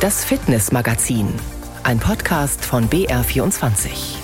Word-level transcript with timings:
Das 0.00 0.24
Fitnessmagazin, 0.24 1.28
ein 1.82 1.98
Podcast 1.98 2.64
von 2.64 2.88
BR24. 2.88 4.16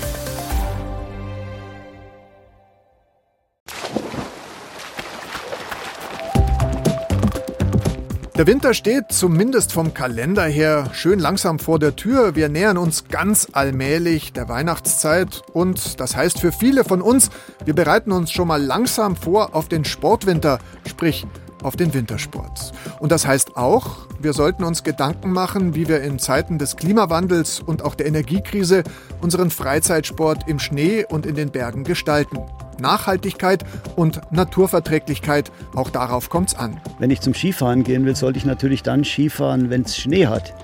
Der 8.39 8.47
Winter 8.47 8.73
steht 8.73 9.05
zumindest 9.11 9.75
vom 9.75 9.93
Kalender 9.93 10.45
her 10.45 10.89
schön 10.95 11.19
langsam 11.19 11.59
vor 11.59 11.79
der 11.79 11.95
Tür. 11.95 12.35
Wir 12.35 12.49
nähern 12.49 12.79
uns 12.79 13.09
ganz 13.09 13.49
allmählich 13.53 14.33
der 14.33 14.49
Weihnachtszeit 14.49 15.43
und 15.53 16.01
das 16.01 16.17
heißt 16.17 16.41
für 16.41 16.53
viele 16.53 16.85
von 16.85 17.03
uns, 17.03 17.29
wir 17.67 17.75
bereiten 17.75 18.13
uns 18.13 18.33
schon 18.33 18.49
mal 18.49 18.63
langsam 18.63 19.15
vor 19.15 19.55
auf 19.55 19.69
den 19.69 19.85
Sportwinter, 19.85 20.59
sprich 20.87 21.27
auf 21.63 21.77
den 21.77 21.95
Wintersport. 21.95 22.73
Und 23.01 23.13
das 23.13 23.27
heißt 23.27 23.57
auch, 23.57 24.07
wir 24.21 24.33
sollten 24.33 24.65
uns 24.65 24.85
Gedanken 24.85 25.33
machen, 25.33 25.75
wie 25.75 25.89
wir 25.89 26.03
in 26.03 26.19
Zeiten 26.19 26.59
des 26.59 26.77
Klimawandels 26.77 27.61
und 27.61 27.83
auch 27.83 27.95
der 27.95 28.07
Energiekrise 28.07 28.83
unseren 29.21 29.51
Freizeitsport 29.51 30.49
im 30.49 30.59
Schnee 30.59 31.05
und 31.09 31.27
in 31.27 31.35
den 31.35 31.51
Bergen 31.51 31.85
gestalten. 31.85 32.39
Nachhaltigkeit 32.79 33.65
und 33.97 34.21
Naturverträglichkeit, 34.31 35.51
auch 35.75 35.91
darauf 35.91 36.29
kommt 36.29 36.51
es 36.51 36.55
an. 36.55 36.81
Wenn 36.99 37.11
ich 37.11 37.21
zum 37.21 37.35
Skifahren 37.35 37.85
gehen 37.85 38.05
will, 38.05 38.17
sollte 38.17 38.39
ich 38.39 38.45
natürlich 38.45 38.83
dann 38.83 39.05
Skifahren, 39.05 39.71
wenn 39.71 39.83
es 39.83 39.97
Schnee 39.97 40.27
hat. 40.27 40.55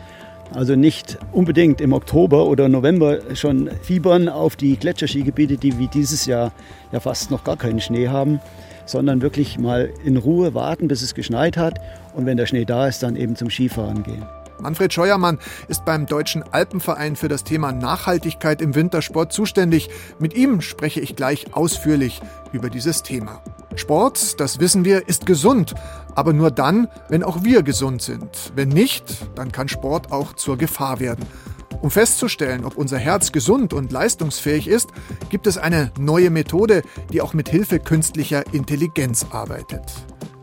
Also 0.54 0.76
nicht 0.76 1.18
unbedingt 1.32 1.80
im 1.80 1.94
Oktober 1.94 2.44
oder 2.44 2.68
November 2.68 3.34
schon 3.34 3.70
fiebern 3.82 4.28
auf 4.28 4.56
die 4.56 4.76
Gletscherskigebiete, 4.76 5.56
die 5.56 5.78
wie 5.78 5.88
dieses 5.88 6.26
Jahr 6.26 6.52
ja 6.92 7.00
fast 7.00 7.30
noch 7.30 7.42
gar 7.42 7.56
keinen 7.56 7.80
Schnee 7.80 8.08
haben, 8.08 8.38
sondern 8.86 9.22
wirklich 9.22 9.58
mal 9.58 9.90
in 10.04 10.16
Ruhe 10.16 10.54
warten, 10.54 10.88
bis 10.88 11.02
es 11.02 11.14
geschneit 11.14 11.56
hat 11.56 11.80
und 12.14 12.26
wenn 12.26 12.36
der 12.36 12.46
Schnee 12.46 12.64
da 12.64 12.86
ist, 12.88 13.02
dann 13.02 13.16
eben 13.16 13.36
zum 13.36 13.50
Skifahren 13.50 14.02
gehen. 14.02 14.24
Manfred 14.62 14.92
Scheuermann 14.92 15.38
ist 15.66 15.84
beim 15.84 16.06
Deutschen 16.06 16.44
Alpenverein 16.52 17.16
für 17.16 17.28
das 17.28 17.42
Thema 17.42 17.72
Nachhaltigkeit 17.72 18.62
im 18.62 18.76
Wintersport 18.76 19.32
zuständig. 19.32 19.90
Mit 20.20 20.34
ihm 20.34 20.60
spreche 20.60 21.00
ich 21.00 21.16
gleich 21.16 21.52
ausführlich 21.52 22.20
über 22.52 22.70
dieses 22.70 23.02
Thema. 23.02 23.42
Sport, 23.74 24.38
das 24.38 24.60
wissen 24.60 24.84
wir, 24.84 25.08
ist 25.08 25.26
gesund, 25.26 25.74
aber 26.14 26.32
nur 26.32 26.50
dann, 26.50 26.88
wenn 27.08 27.24
auch 27.24 27.42
wir 27.42 27.62
gesund 27.62 28.02
sind. 28.02 28.52
Wenn 28.54 28.68
nicht, 28.68 29.04
dann 29.34 29.50
kann 29.50 29.68
Sport 29.68 30.12
auch 30.12 30.34
zur 30.34 30.56
Gefahr 30.58 31.00
werden. 31.00 31.26
Um 31.82 31.90
festzustellen, 31.90 32.64
ob 32.64 32.76
unser 32.76 32.96
Herz 32.96 33.32
gesund 33.32 33.72
und 33.72 33.90
leistungsfähig 33.90 34.68
ist, 34.68 34.90
gibt 35.30 35.48
es 35.48 35.58
eine 35.58 35.90
neue 35.98 36.30
Methode, 36.30 36.82
die 37.12 37.20
auch 37.20 37.34
mit 37.34 37.48
Hilfe 37.48 37.80
künstlicher 37.80 38.44
Intelligenz 38.54 39.26
arbeitet. 39.30 39.82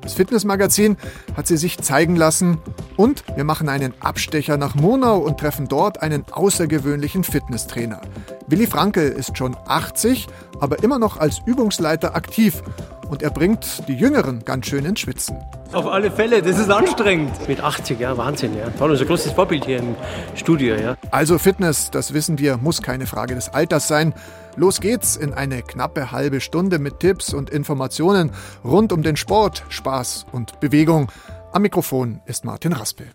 Das 0.01 0.13
Fitnessmagazin 0.15 0.97
hat 1.37 1.47
sie 1.47 1.55
sich 1.55 1.77
zeigen 1.77 2.17
lassen 2.17 2.57
und 2.97 3.23
wir 3.35 3.45
machen 3.45 3.69
einen 3.69 3.93
Abstecher 4.01 4.57
nach 4.57 4.75
Murnau 4.75 5.19
und 5.19 5.39
treffen 5.39 5.69
dort 5.69 6.01
einen 6.01 6.25
außergewöhnlichen 6.29 7.23
Fitnesstrainer. 7.23 8.01
Willi 8.47 8.67
Frankel 8.67 9.09
ist 9.09 9.37
schon 9.37 9.55
80, 9.65 10.27
aber 10.59 10.83
immer 10.83 10.99
noch 10.99 11.17
als 11.17 11.39
Übungsleiter 11.45 12.15
aktiv 12.15 12.63
und 13.09 13.23
er 13.23 13.31
bringt 13.31 13.87
die 13.87 13.95
Jüngeren 13.95 14.45
ganz 14.45 14.67
schön 14.67 14.85
ins 14.85 15.01
Schwitzen. 15.01 15.37
Auf 15.73 15.87
alle 15.87 16.11
Fälle, 16.11 16.41
das 16.41 16.57
ist 16.57 16.69
anstrengend. 16.69 17.47
Mit 17.47 17.61
80, 17.61 17.99
ja, 17.99 18.17
Wahnsinn, 18.17 18.55
ja. 18.55 18.67
War 18.79 18.89
unser 18.89 19.05
großes 19.05 19.33
Vorbild 19.33 19.65
hier 19.65 19.79
im 19.79 19.95
Studio, 20.35 20.75
ja. 20.75 20.95
Also 21.11 21.37
Fitness, 21.37 21.91
das 21.91 22.13
wissen 22.13 22.39
wir, 22.39 22.57
muss 22.57 22.81
keine 22.81 23.05
Frage 23.05 23.35
des 23.35 23.49
Alters 23.49 23.87
sein. 23.87 24.13
Los 24.55 24.81
geht's 24.81 25.15
in 25.15 25.33
eine 25.33 25.61
knappe 25.61 26.11
halbe 26.11 26.41
Stunde 26.41 26.79
mit 26.79 26.99
Tipps 26.99 27.33
und 27.33 27.49
Informationen 27.49 28.31
rund 28.63 28.91
um 28.91 29.03
den 29.03 29.15
Sport, 29.15 29.63
Spaß 29.69 30.25
und 30.31 30.59
Bewegung. 30.59 31.11
Am 31.51 31.61
Mikrofon 31.61 32.21
ist 32.25 32.45
Martin 32.45 32.73
Raspel. 32.73 33.07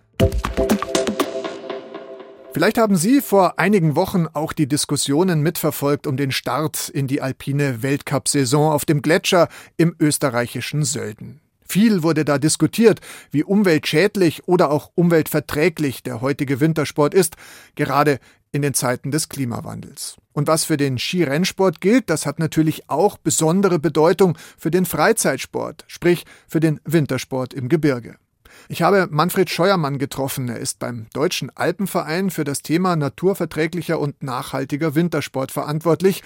Vielleicht 2.54 2.78
haben 2.78 2.94
Sie 2.94 3.20
vor 3.20 3.58
einigen 3.58 3.96
Wochen 3.96 4.28
auch 4.32 4.52
die 4.52 4.68
Diskussionen 4.68 5.40
mitverfolgt 5.40 6.06
um 6.06 6.16
den 6.16 6.30
Start 6.30 6.88
in 6.88 7.08
die 7.08 7.20
alpine 7.20 7.82
Weltcup-Saison 7.82 8.70
auf 8.70 8.84
dem 8.84 9.02
Gletscher 9.02 9.48
im 9.76 9.96
österreichischen 9.98 10.84
Sölden. 10.84 11.40
Viel 11.66 12.04
wurde 12.04 12.24
da 12.24 12.38
diskutiert, 12.38 13.00
wie 13.32 13.42
umweltschädlich 13.42 14.46
oder 14.46 14.70
auch 14.70 14.92
umweltverträglich 14.94 16.04
der 16.04 16.20
heutige 16.20 16.60
Wintersport 16.60 17.12
ist, 17.12 17.34
gerade 17.74 18.20
in 18.52 18.62
den 18.62 18.72
Zeiten 18.72 19.10
des 19.10 19.28
Klimawandels. 19.28 20.16
Und 20.32 20.46
was 20.46 20.62
für 20.62 20.76
den 20.76 20.96
Skirennsport 20.96 21.80
gilt, 21.80 22.08
das 22.08 22.24
hat 22.24 22.38
natürlich 22.38 22.88
auch 22.88 23.18
besondere 23.18 23.80
Bedeutung 23.80 24.38
für 24.56 24.70
den 24.70 24.86
Freizeitsport, 24.86 25.84
sprich 25.88 26.24
für 26.46 26.60
den 26.60 26.78
Wintersport 26.84 27.52
im 27.52 27.68
Gebirge. 27.68 28.14
Ich 28.68 28.82
habe 28.82 29.08
Manfred 29.10 29.50
Scheuermann 29.50 29.98
getroffen. 29.98 30.48
Er 30.48 30.58
ist 30.58 30.78
beim 30.78 31.06
Deutschen 31.12 31.50
Alpenverein 31.54 32.30
für 32.30 32.44
das 32.44 32.62
Thema 32.62 32.96
naturverträglicher 32.96 33.98
und 33.98 34.22
nachhaltiger 34.22 34.94
Wintersport 34.94 35.52
verantwortlich. 35.52 36.22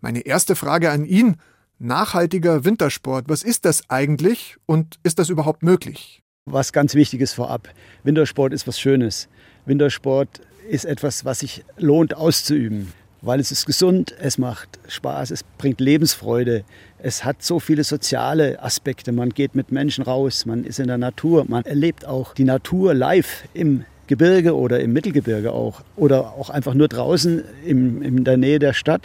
Meine 0.00 0.20
erste 0.20 0.56
Frage 0.56 0.90
an 0.90 1.04
ihn, 1.04 1.36
Nachhaltiger 1.78 2.64
Wintersport, 2.64 3.28
was 3.28 3.42
ist 3.42 3.66
das 3.66 3.90
eigentlich 3.90 4.56
und 4.64 4.98
ist 5.02 5.18
das 5.18 5.28
überhaupt 5.28 5.62
möglich? 5.62 6.22
Was 6.46 6.72
ganz 6.72 6.94
wichtig 6.94 7.20
ist 7.20 7.34
vorab, 7.34 7.68
Wintersport 8.02 8.54
ist 8.54 8.66
was 8.66 8.80
Schönes. 8.80 9.28
Wintersport 9.66 10.40
ist 10.70 10.86
etwas, 10.86 11.26
was 11.26 11.40
sich 11.40 11.64
lohnt 11.76 12.16
auszuüben, 12.16 12.94
weil 13.26 13.40
es 13.40 13.50
ist 13.50 13.66
gesund, 13.66 14.14
es 14.20 14.38
macht 14.38 14.78
Spaß, 14.86 15.32
es 15.32 15.42
bringt 15.58 15.80
Lebensfreude, 15.80 16.64
es 16.98 17.24
hat 17.24 17.42
so 17.42 17.58
viele 17.58 17.82
soziale 17.82 18.62
Aspekte. 18.62 19.10
Man 19.10 19.30
geht 19.30 19.56
mit 19.56 19.72
Menschen 19.72 20.04
raus, 20.04 20.46
man 20.46 20.64
ist 20.64 20.78
in 20.78 20.86
der 20.86 20.96
Natur, 20.96 21.44
man 21.48 21.64
erlebt 21.64 22.06
auch 22.06 22.34
die 22.34 22.44
Natur 22.44 22.94
live 22.94 23.44
im 23.52 23.84
Gebirge 24.06 24.54
oder 24.54 24.78
im 24.78 24.92
Mittelgebirge 24.92 25.50
auch 25.50 25.82
oder 25.96 26.34
auch 26.34 26.50
einfach 26.50 26.74
nur 26.74 26.86
draußen 26.86 27.42
im, 27.66 28.00
in 28.00 28.22
der 28.22 28.36
Nähe 28.36 28.60
der 28.60 28.72
Stadt. 28.72 29.02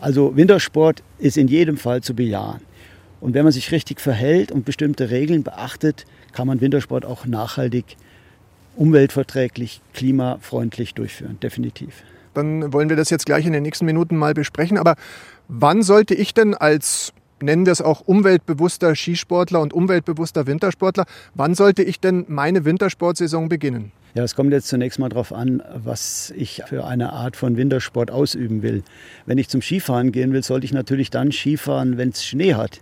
Also 0.00 0.36
Wintersport 0.36 1.04
ist 1.20 1.36
in 1.36 1.46
jedem 1.46 1.76
Fall 1.76 2.02
zu 2.02 2.14
bejahen. 2.14 2.60
Und 3.20 3.34
wenn 3.34 3.44
man 3.44 3.52
sich 3.52 3.70
richtig 3.70 4.00
verhält 4.00 4.50
und 4.50 4.64
bestimmte 4.64 5.10
Regeln 5.10 5.44
beachtet, 5.44 6.06
kann 6.32 6.48
man 6.48 6.60
Wintersport 6.60 7.04
auch 7.04 7.26
nachhaltig, 7.26 7.96
umweltverträglich, 8.74 9.80
klimafreundlich 9.94 10.94
durchführen. 10.94 11.38
Definitiv. 11.40 12.02
Dann 12.34 12.72
wollen 12.72 12.88
wir 12.88 12.96
das 12.96 13.10
jetzt 13.10 13.26
gleich 13.26 13.46
in 13.46 13.52
den 13.52 13.62
nächsten 13.62 13.84
Minuten 13.84 14.16
mal 14.16 14.34
besprechen. 14.34 14.78
Aber 14.78 14.96
wann 15.48 15.82
sollte 15.82 16.14
ich 16.14 16.34
denn 16.34 16.54
als 16.54 17.12
nennen 17.42 17.66
wir 17.66 17.72
es 17.72 17.82
auch 17.82 18.02
umweltbewusster 18.02 18.94
Skisportler 18.94 19.60
und 19.60 19.72
umweltbewusster 19.72 20.46
Wintersportler. 20.46 21.04
Wann 21.34 21.54
sollte 21.54 21.82
ich 21.82 22.00
denn 22.00 22.24
meine 22.28 22.64
Wintersportsaison 22.64 23.48
beginnen? 23.48 23.92
Ja, 24.14 24.22
es 24.24 24.34
kommt 24.34 24.52
jetzt 24.52 24.68
zunächst 24.68 24.98
mal 24.98 25.08
darauf 25.08 25.32
an, 25.32 25.62
was 25.74 26.32
ich 26.36 26.62
für 26.66 26.84
eine 26.84 27.12
Art 27.12 27.34
von 27.34 27.56
Wintersport 27.56 28.10
ausüben 28.10 28.62
will. 28.62 28.82
Wenn 29.24 29.38
ich 29.38 29.48
zum 29.48 29.62
Skifahren 29.62 30.12
gehen 30.12 30.32
will, 30.32 30.42
sollte 30.42 30.66
ich 30.66 30.72
natürlich 30.72 31.10
dann 31.10 31.32
Skifahren, 31.32 31.96
wenn 31.96 32.10
es 32.10 32.24
Schnee 32.24 32.54
hat. 32.54 32.80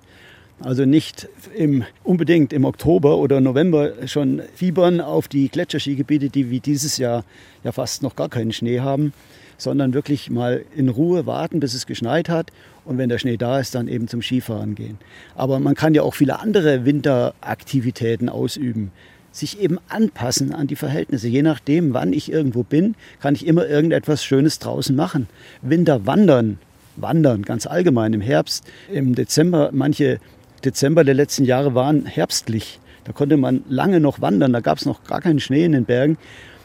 Also 0.61 0.85
nicht 0.85 1.29
im, 1.57 1.85
unbedingt 2.05 2.53
im 2.53 2.65
Oktober 2.65 3.17
oder 3.17 3.41
November 3.41 3.93
schon 4.07 4.43
fiebern 4.55 5.01
auf 5.01 5.29
die 5.29 5.49
Gletscherskigebiete, 5.49 6.29
die 6.29 6.51
wie 6.51 6.61
dieses 6.61 6.99
Jahr 6.99 7.25
ja 7.65 7.73
fast 7.73 8.03
noch 8.03 8.17
gar 8.17 8.29
keinen 8.29 8.53
Schnee 8.53 8.81
haben, 8.81 9.13
sondern 9.61 9.95
wirklich 9.95 10.31
mal 10.31 10.65
in 10.75 10.89
Ruhe 10.89 11.27
warten, 11.27 11.61
bis 11.61 11.75
es 11.75 11.87
geschneit 11.87 12.29
hat 12.29 12.51
und 12.85 12.99
wenn 12.99 13.09
der 13.09 13.19
Schnee 13.19 13.37
da 13.37 13.61
ist, 13.61 13.75
dann 13.75 13.89
eben 13.89 14.09
zum 14.09 14.23
Skifahren 14.23 14.75
gehen. 14.75 14.99
Aber 15.35 15.61
man 15.61 15.75
kann 15.75 15.95
ja 15.95 16.03
auch 16.03 16.15
viele 16.15 16.41
andere 16.41 16.85
Winteraktivitäten 16.85 18.29
ausüben 18.29 18.91
sich 19.33 19.61
eben 19.61 19.79
anpassen 19.89 20.53
an 20.53 20.67
die 20.67 20.77
Verhältnisse. 20.77 21.29
Je 21.29 21.43
nachdem, 21.43 21.95
wann 21.95 22.13
ich 22.13 22.33
irgendwo 22.33 22.63
bin, 22.63 22.97
kann 23.21 23.35
ich 23.35 23.47
immer 23.47 23.67
irgendetwas 23.67 24.25
Schönes 24.25 24.59
draußen 24.59 24.95
machen. 24.97 25.29
Winter 25.63 26.07
wandern, 26.07 26.59
wandern 26.97 27.43
ganz 27.43 27.67
allgemein 27.67 28.13
im 28.13 28.21
Herbst, 28.21 28.65
im 28.93 29.15
Dezember, 29.15 29.71
manche 29.73 30.19
Dezember 30.65 31.05
der 31.05 31.15
letzten 31.15 31.45
Jahre 31.45 31.75
waren 31.75 32.07
herbstlich. 32.07 32.81
Da 33.05 33.13
konnte 33.13 33.37
man 33.37 33.63
lange 33.69 34.01
noch 34.01 34.21
wandern, 34.21 34.53
da 34.53 34.61
gab 34.61 34.79
es 34.79 34.85
noch 34.85 35.05
gar 35.05 35.21
keinen 35.21 35.41
Schnee 35.41 35.65
in 35.65 35.73
den 35.73 35.85
Bergen. 35.85 36.19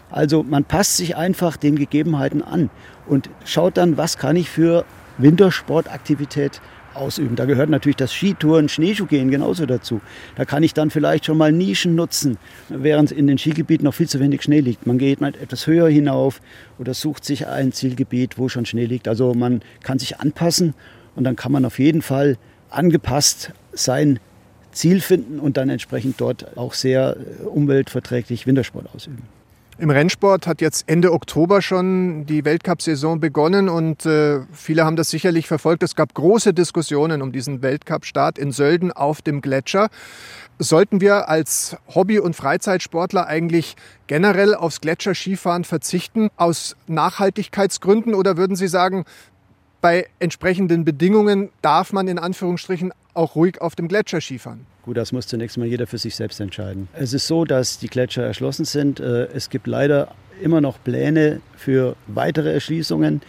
Also 0.10 0.44
man 0.44 0.64
passt 0.64 0.98
sich 0.98 1.16
einfach 1.16 1.58
den 1.58 1.75
Gegebenheiten 1.75 2.42
an 2.42 2.69
und 3.07 3.30
schaut 3.44 3.78
dann, 3.78 3.98
was 3.98 4.18
kann 4.18 4.36
ich 4.36 4.50
für 4.50 4.86
Wintersportaktivität 5.18 6.62
ausüben. 6.96 7.36
Da 7.36 7.46
gehört 7.46 7.69
natürlich 7.69 7.98
das 7.98 8.13
Skitouren, 8.13 8.69
Schneeschuhgehen 8.69 9.30
genauso 9.30 9.66
dazu. 9.66 10.02
Da 10.36 10.46
kann 10.46 10.63
ich 10.63 10.74
dann 10.74 10.90
vielleicht 10.90 11.25
schon 11.25 11.38
mal 11.38 11.52
Nischen 11.52 11.96
nutzen, 11.96 12.38
während 12.69 13.12
in 13.12 13.28
den 13.28 13.38
Skigebieten 13.38 13.86
noch 13.86 13.94
viel 13.94 14.07
zu 14.07 14.19
wenig 14.19 14.42
Schnee 14.42 14.62
liegt. 14.62 14.88
Man 14.88 14.98
geht 14.98 15.22
mal 15.22 15.34
etwas 15.36 15.68
höher 15.68 15.90
hinauf 15.90 16.42
oder 16.80 16.94
sucht 16.94 17.25
sich 17.25 17.48
ein 17.48 17.72
Zielgebiet, 17.72 18.38
wo 18.38 18.50
schon 18.50 18.66
Schnee 18.66 18.86
liegt. 18.86 19.07
Also 19.07 19.34
man 19.34 19.62
kann 19.84 20.00
sich 20.00 20.19
anpassen 20.19 20.74
und 21.16 21.24
dann 21.24 21.36
kann 21.36 21.52
man 21.52 21.66
auf 21.66 21.80
jeden 21.80 22.02
Fall 22.02 22.38
angepasst 22.69 23.52
sein 23.74 24.19
Ziel 24.72 25.00
finden 25.02 25.40
und 25.40 25.57
dann 25.57 25.69
entsprechend 25.69 26.19
dort 26.19 26.57
auch 26.57 26.74
sehr 26.74 27.16
umweltverträglich 27.46 28.46
Wintersport 28.46 28.94
ausüben. 28.94 29.24
Im 29.77 29.89
Rennsport 29.89 30.48
hat 30.48 30.62
jetzt 30.62 30.88
Ende 30.88 31.12
Oktober 31.12 31.62
schon 31.62 32.25
die 32.25 32.45
Weltcup-Saison 32.45 33.19
begonnen 33.19 33.68
und 33.68 34.06
äh, 34.06 34.39
viele 34.54 34.86
haben 34.86 34.95
das 34.95 35.10
sicherlich 35.10 35.48
verfolgt. 35.48 35.83
Es 35.83 35.98
gab 35.98 36.13
große 36.13 36.54
Diskussionen 36.54 37.22
um 37.22 37.33
diesen 37.33 37.62
Weltcup-Start 37.62 38.38
in 38.38 38.54
Sölden 38.54 38.94
auf 38.94 39.22
dem 39.22 39.42
Gletscher. 39.42 39.89
Sollten 40.60 41.01
wir 41.01 41.27
als 41.27 41.75
Hobby- 41.94 42.19
und 42.19 42.38
Freizeitsportler 42.38 43.27
eigentlich 43.27 43.75
generell 44.07 44.56
aufs 44.56 44.80
Gletscherskifahren 44.80 45.66
verzichten 45.66 46.30
aus 46.38 46.78
Nachhaltigkeitsgründen 46.88 48.16
oder 48.16 48.38
würden 48.38 48.56
Sie 48.56 48.69
sagen, 48.69 49.04
bei 49.81 50.07
entsprechenden 50.19 50.86
Bedingungen 50.86 51.50
darf 51.62 51.92
man 51.92 52.07
in 52.07 52.18
Anführungsstrichen 52.18 52.94
auch 53.16 53.36
ruhig 53.36 53.62
auf 53.62 53.76
dem 53.76 53.88
Gletscher 53.88 54.22
Skifahren? 54.22 54.66
Gut, 54.84 54.98
das 54.98 55.12
muss 55.12 55.28
zunächst 55.28 55.58
mal 55.58 55.68
jeder 55.68 55.88
für 55.88 55.98
sich 55.98 56.16
selbst 56.16 56.40
entscheiden. 56.40 56.88
Es 56.94 57.14
ist 57.14 57.28
so, 57.28 57.46
dass 57.46 57.80
die 57.80 57.88
Gletscher 57.88 58.24
erschlossen 58.24 58.66
sind. 58.66 59.00
Äh, 59.00 59.26
es 59.34 59.50
gibt 59.50 59.68
leider 59.68 60.10
immer 60.42 60.62
noch 60.62 60.84
Pläne 60.84 61.42
für 61.56 61.96
weitere 62.08 62.54
Erschließungen. 62.54 63.22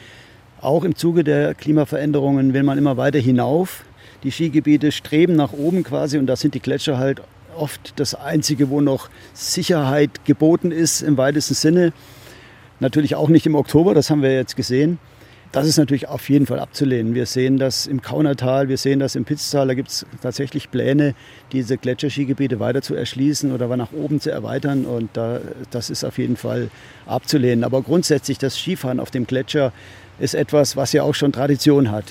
Auch 0.61 0.85
im 0.85 0.97
Zuge 0.97 1.25
der 1.25 1.55
Klimaveränderungen 1.55 2.53
will 2.53 2.62
man 2.62 2.79
immer 2.79 2.97
weiter 2.97 3.19
hinauf. 3.19 3.85
Die 4.23 4.33
Skigebiete 4.33 4.91
streben 4.93 5.37
nach 5.37 5.53
oben 5.53 5.85
quasi 5.85 6.19
und 6.19 6.27
da 6.27 6.37
sind 6.37 6.55
die 6.55 6.61
Gletscher 6.61 6.99
halt 6.99 7.23
oft 7.56 7.94
das 7.97 8.15
Einzige, 8.15 8.71
wo 8.71 8.81
noch 8.81 9.09
Sicherheit 9.33 10.25
geboten 10.25 10.73
ist 10.73 11.03
im 11.03 11.17
weitesten 11.17 11.55
Sinne. 11.55 11.93
Natürlich 12.81 13.15
auch 13.15 13.29
nicht 13.29 13.47
im 13.47 13.55
Oktober, 13.55 13.94
das 13.94 14.11
haben 14.11 14.23
wir 14.23 14.35
jetzt 14.35 14.56
gesehen. 14.56 14.99
Das 15.52 15.66
ist 15.66 15.78
natürlich 15.78 16.08
auf 16.08 16.28
jeden 16.28 16.44
Fall 16.46 16.58
abzulehnen. 16.58 17.14
Wir 17.14 17.25
sehen 17.25 17.58
das 17.58 17.87
im 17.87 18.02
Kaunertal, 18.02 18.69
wir 18.69 18.76
sehen 18.76 18.98
das 18.98 19.14
im 19.14 19.25
Pitztal. 19.25 19.66
Da 19.69 19.75
gibt 19.75 19.88
es 19.88 20.06
tatsächlich 20.20 20.70
Pläne, 20.70 21.14
diese 21.52 21.78
Gletscherskigebiete 21.78 22.60
weiter 22.60 22.82
zu 22.82 22.94
erschließen 22.94 23.52
oder 23.52 23.75
nach 23.76 23.93
oben 23.93 24.20
zu 24.20 24.31
erweitern. 24.31 24.84
Und 24.84 25.10
da, 25.14 25.40
das 25.70 25.88
ist 25.88 26.04
auf 26.04 26.19
jeden 26.19 26.37
Fall 26.37 26.69
abzulehnen. 27.06 27.64
Aber 27.64 27.81
grundsätzlich 27.82 28.38
das 28.38 28.58
Skifahren 28.58 29.00
auf 29.00 29.10
dem 29.10 29.26
Gletscher 29.26 29.72
ist 30.19 30.34
etwas, 30.34 30.76
was 30.76 30.93
ja 30.93 31.02
auch 31.02 31.14
schon 31.14 31.32
Tradition 31.32 31.90
hat. 31.90 32.04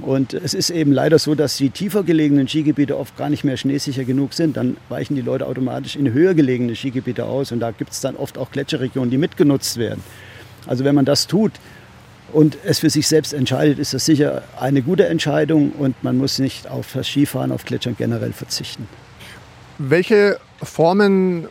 Und 0.00 0.32
es 0.34 0.54
ist 0.54 0.70
eben 0.70 0.90
leider 0.90 1.18
so, 1.18 1.34
dass 1.34 1.58
die 1.58 1.70
tiefer 1.70 2.02
gelegenen 2.02 2.48
Skigebiete 2.48 2.98
oft 2.98 3.16
gar 3.16 3.28
nicht 3.28 3.44
mehr 3.44 3.56
schneesicher 3.56 4.04
genug 4.04 4.32
sind. 4.32 4.56
Dann 4.56 4.76
weichen 4.88 5.14
die 5.14 5.22
Leute 5.22 5.46
automatisch 5.46 5.96
in 5.96 6.12
höher 6.12 6.34
gelegene 6.34 6.74
Skigebiete 6.74 7.26
aus. 7.26 7.52
Und 7.52 7.60
da 7.60 7.70
gibt 7.70 7.92
es 7.92 8.00
dann 8.00 8.16
oft 8.16 8.38
auch 8.38 8.50
Gletscherregionen, 8.50 9.10
die 9.10 9.18
mitgenutzt 9.18 9.76
werden. 9.76 10.02
Also 10.66 10.84
wenn 10.84 10.94
man 10.94 11.04
das 11.04 11.26
tut, 11.26 11.52
und 12.32 12.58
es 12.64 12.78
für 12.78 12.90
sich 12.90 13.06
selbst 13.06 13.32
entscheidet, 13.32 13.78
ist 13.78 13.94
das 13.94 14.04
sicher 14.04 14.42
eine 14.58 14.82
gute 14.82 15.06
Entscheidung 15.06 15.72
und 15.72 16.02
man 16.02 16.16
muss 16.16 16.38
nicht 16.38 16.68
auf 16.68 16.92
das 16.92 17.06
Skifahren, 17.06 17.52
auf 17.52 17.64
Gletschern 17.64 17.96
generell 17.96 18.32
verzichten. 18.32 18.88
Welche 19.78 20.38
Formen 20.62 21.48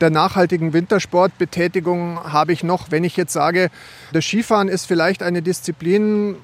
der 0.00 0.10
nachhaltigen 0.10 0.72
Wintersportbetätigung 0.72 2.18
habe 2.32 2.52
ich 2.52 2.64
noch, 2.64 2.90
wenn 2.90 3.04
ich 3.04 3.16
jetzt 3.16 3.32
sage, 3.32 3.70
das 4.12 4.24
Skifahren 4.24 4.68
ist 4.68 4.86
vielleicht 4.86 5.22
eine 5.22 5.42
Disziplin, 5.42 6.36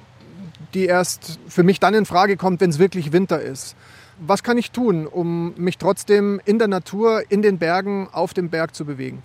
die 0.75 0.87
erst 0.87 1.39
für 1.49 1.63
mich 1.63 1.81
dann 1.81 1.95
in 1.95 2.07
Frage 2.07 2.37
kommt, 2.37 2.61
wenn 2.61 2.71
es 2.71 2.79
wirklich 2.79 3.13
Winter 3.13 3.41
ist. 3.41 3.77
Was 4.21 4.43
kann 4.43 4.59
ich 4.59 4.71
tun, 4.71 5.07
um 5.07 5.55
mich 5.57 5.79
trotzdem 5.79 6.41
in 6.45 6.59
der 6.59 6.69
Natur, 6.69 7.23
in 7.31 7.43
den 7.43 7.59
Bergen, 7.59 8.09
auf 8.13 8.35
dem 8.35 8.51
Berg 8.51 8.75
zu 8.75 8.85
bewegen? 8.85 9.23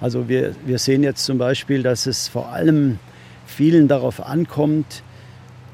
Also 0.00 0.28
wir, 0.28 0.54
wir 0.66 0.78
sehen 0.78 1.04
jetzt 1.04 1.24
zum 1.24 1.38
Beispiel, 1.38 1.82
dass 1.82 2.06
es 2.06 2.26
vor 2.26 2.48
allem 2.48 2.98
vielen 3.46 3.88
darauf 3.88 4.24
ankommt, 4.24 5.02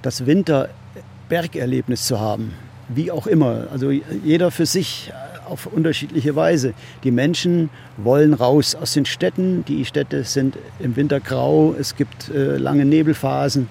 das 0.02 0.26
Winterbergerlebnis 0.26 2.04
zu 2.06 2.20
haben. 2.20 2.52
Wie 2.88 3.10
auch 3.10 3.26
immer. 3.26 3.68
Also 3.72 3.90
jeder 3.90 4.50
für 4.50 4.66
sich 4.66 5.12
auf 5.50 5.66
unterschiedliche 5.66 6.36
Weise. 6.36 6.74
Die 7.04 7.10
Menschen 7.10 7.70
wollen 7.96 8.34
raus 8.34 8.74
aus 8.74 8.94
den 8.94 9.04
Städten. 9.04 9.64
Die 9.66 9.84
Städte 9.84 10.24
sind 10.24 10.56
im 10.78 10.96
Winter 10.96 11.20
grau. 11.20 11.74
Es 11.78 11.96
gibt 11.96 12.30
äh, 12.30 12.56
lange 12.56 12.84
Nebelphasen. 12.84 13.68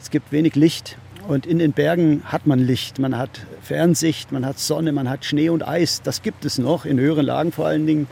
Es 0.00 0.10
gibt 0.10 0.30
wenig 0.30 0.54
Licht. 0.54 0.98
Und 1.26 1.44
in 1.44 1.58
den 1.58 1.72
Bergen 1.72 2.22
hat 2.24 2.46
man 2.46 2.60
Licht, 2.60 3.00
man 3.00 3.18
hat 3.18 3.40
Fernsicht, 3.60 4.30
man 4.30 4.46
hat 4.46 4.60
Sonne, 4.60 4.92
man 4.92 5.10
hat 5.10 5.24
Schnee 5.24 5.48
und 5.48 5.66
Eis. 5.66 6.00
Das 6.02 6.22
gibt 6.22 6.44
es 6.44 6.58
noch, 6.58 6.84
in 6.84 7.00
höheren 7.00 7.26
Lagen 7.26 7.50
vor 7.50 7.66
allen 7.66 7.86
Dingen. 7.86 8.06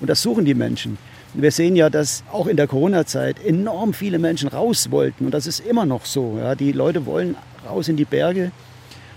Und 0.00 0.08
das 0.08 0.22
suchen 0.22 0.46
die 0.46 0.54
Menschen. 0.54 0.96
Wir 1.34 1.50
sehen 1.50 1.74
ja, 1.74 1.90
dass 1.90 2.22
auch 2.32 2.46
in 2.46 2.56
der 2.56 2.68
Corona-Zeit 2.68 3.44
enorm 3.44 3.92
viele 3.92 4.20
Menschen 4.20 4.48
raus 4.48 4.92
wollten. 4.92 5.26
Und 5.26 5.34
das 5.34 5.48
ist 5.48 5.60
immer 5.60 5.84
noch 5.84 6.06
so. 6.06 6.38
Ja. 6.38 6.54
Die 6.54 6.70
Leute 6.70 7.06
wollen 7.06 7.36
raus 7.68 7.88
in 7.88 7.96
die 7.96 8.04
Berge 8.04 8.52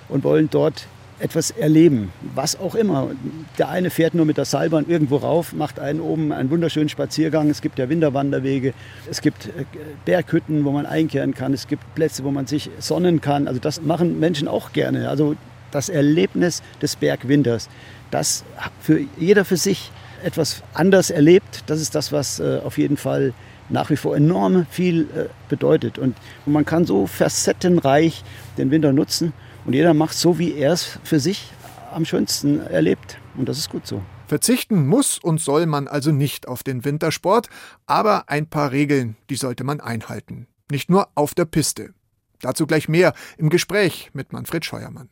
und 0.09 0.23
wollen 0.23 0.49
dort 0.49 0.87
etwas 1.19 1.51
erleben, 1.51 2.11
was 2.35 2.59
auch 2.59 2.75
immer. 2.75 3.09
Der 3.57 3.69
eine 3.69 3.89
fährt 3.89 4.13
nur 4.13 4.25
mit 4.25 4.37
der 4.37 4.45
Seilbahn 4.45 4.85
irgendwo 4.87 5.17
rauf, 5.17 5.53
macht 5.53 5.79
einen 5.79 5.99
oben 5.99 6.31
einen 6.31 6.49
wunderschönen 6.49 6.89
Spaziergang. 6.89 7.49
Es 7.49 7.61
gibt 7.61 7.79
ja 7.79 7.89
Winterwanderwege, 7.89 8.73
es 9.09 9.21
gibt 9.21 9.47
äh, 9.47 9.65
Berghütten, 10.05 10.63
wo 10.63 10.71
man 10.71 10.85
einkehren 10.85 11.33
kann, 11.33 11.53
es 11.53 11.67
gibt 11.67 11.95
Plätze, 11.95 12.23
wo 12.23 12.31
man 12.31 12.45
sich 12.45 12.69
sonnen 12.79 13.21
kann. 13.21 13.47
Also 13.47 13.59
das 13.59 13.81
machen 13.81 14.19
Menschen 14.19 14.47
auch 14.47 14.73
gerne. 14.73 15.09
Also 15.09 15.35
das 15.71 15.89
Erlebnis 15.89 16.61
des 16.81 16.95
Bergwinters, 16.95 17.69
das 18.11 18.43
für 18.79 19.01
jeder 19.17 19.43
für 19.43 19.57
sich 19.57 19.91
etwas 20.23 20.63
anders 20.73 21.09
erlebt. 21.09 21.63
Das 21.67 21.81
ist 21.81 21.95
das, 21.95 22.11
was 22.11 22.39
äh, 22.39 22.59
auf 22.63 22.77
jeden 22.77 22.97
Fall 22.97 23.33
nach 23.69 23.89
wie 23.89 23.97
vor 23.97 24.15
enorm 24.15 24.65
viel 24.69 25.01
äh, 25.03 25.25
bedeutet. 25.49 25.97
Und 25.97 26.15
man 26.45 26.65
kann 26.65 26.85
so 26.85 27.07
facettenreich 27.07 28.23
den 28.57 28.71
Winter 28.71 28.93
nutzen 28.93 29.33
und 29.65 29.73
jeder 29.73 29.93
macht 29.93 30.13
so, 30.13 30.39
wie 30.39 30.53
er 30.53 30.73
es 30.73 30.99
für 31.03 31.19
sich 31.19 31.51
am 31.91 32.05
schönsten 32.05 32.61
erlebt. 32.61 33.17
Und 33.35 33.49
das 33.49 33.57
ist 33.57 33.69
gut 33.69 33.85
so. 33.85 34.01
Verzichten 34.27 34.87
muss 34.87 35.17
und 35.17 35.39
soll 35.39 35.65
man 35.65 35.87
also 35.87 36.11
nicht 36.11 36.47
auf 36.47 36.63
den 36.63 36.83
Wintersport, 36.83 37.47
aber 37.85 38.29
ein 38.29 38.47
paar 38.47 38.71
Regeln, 38.71 39.15
die 39.29 39.35
sollte 39.35 39.63
man 39.63 39.79
einhalten. 39.79 40.47
Nicht 40.69 40.89
nur 40.89 41.07
auf 41.15 41.33
der 41.33 41.45
Piste. 41.45 41.93
Dazu 42.41 42.67
gleich 42.67 42.89
mehr 42.89 43.13
im 43.37 43.49
Gespräch 43.49 44.09
mit 44.13 44.33
Manfred 44.33 44.65
Scheuermann. 44.65 45.09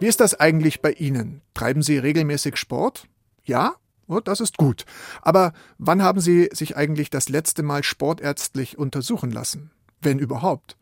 Wie 0.00 0.06
ist 0.06 0.20
das 0.20 0.40
eigentlich 0.40 0.80
bei 0.80 0.92
Ihnen? 0.92 1.42
Treiben 1.52 1.82
Sie 1.82 1.98
regelmäßig 1.98 2.56
Sport? 2.56 3.06
Ja? 3.44 3.74
Oh, 4.08 4.20
das 4.20 4.40
ist 4.40 4.56
gut. 4.56 4.86
Aber 5.20 5.52
wann 5.76 6.02
haben 6.02 6.20
Sie 6.20 6.48
sich 6.54 6.74
eigentlich 6.74 7.10
das 7.10 7.28
letzte 7.28 7.62
Mal 7.62 7.84
sportärztlich 7.84 8.78
untersuchen 8.78 9.30
lassen? 9.30 9.70
Wenn 10.00 10.18
überhaupt. 10.18 10.78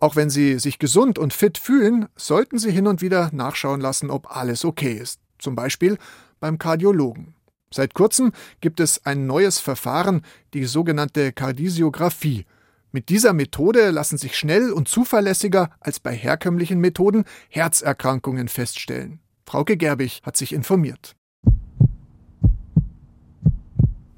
Auch 0.00 0.16
wenn 0.16 0.30
Sie 0.30 0.58
sich 0.58 0.78
gesund 0.78 1.18
und 1.18 1.34
fit 1.34 1.58
fühlen, 1.58 2.08
sollten 2.16 2.58
Sie 2.58 2.70
hin 2.70 2.86
und 2.86 3.02
wieder 3.02 3.28
nachschauen 3.34 3.82
lassen, 3.82 4.10
ob 4.10 4.34
alles 4.34 4.64
okay 4.64 4.94
ist. 4.94 5.20
Zum 5.38 5.54
Beispiel 5.54 5.98
beim 6.40 6.56
Kardiologen. 6.56 7.34
Seit 7.70 7.92
kurzem 7.92 8.32
gibt 8.62 8.80
es 8.80 9.04
ein 9.04 9.26
neues 9.26 9.60
Verfahren, 9.60 10.22
die 10.54 10.64
sogenannte 10.64 11.32
Kardiographie. 11.32 12.46
Mit 12.90 13.10
dieser 13.10 13.34
Methode 13.34 13.90
lassen 13.90 14.16
sich 14.16 14.34
schnell 14.38 14.72
und 14.72 14.88
zuverlässiger 14.88 15.70
als 15.78 16.00
bei 16.00 16.14
herkömmlichen 16.14 16.80
Methoden 16.80 17.24
Herzerkrankungen 17.50 18.48
feststellen. 18.48 19.20
Frauke 19.44 19.76
Gerbig 19.76 20.22
hat 20.24 20.38
sich 20.38 20.54
informiert. 20.54 21.14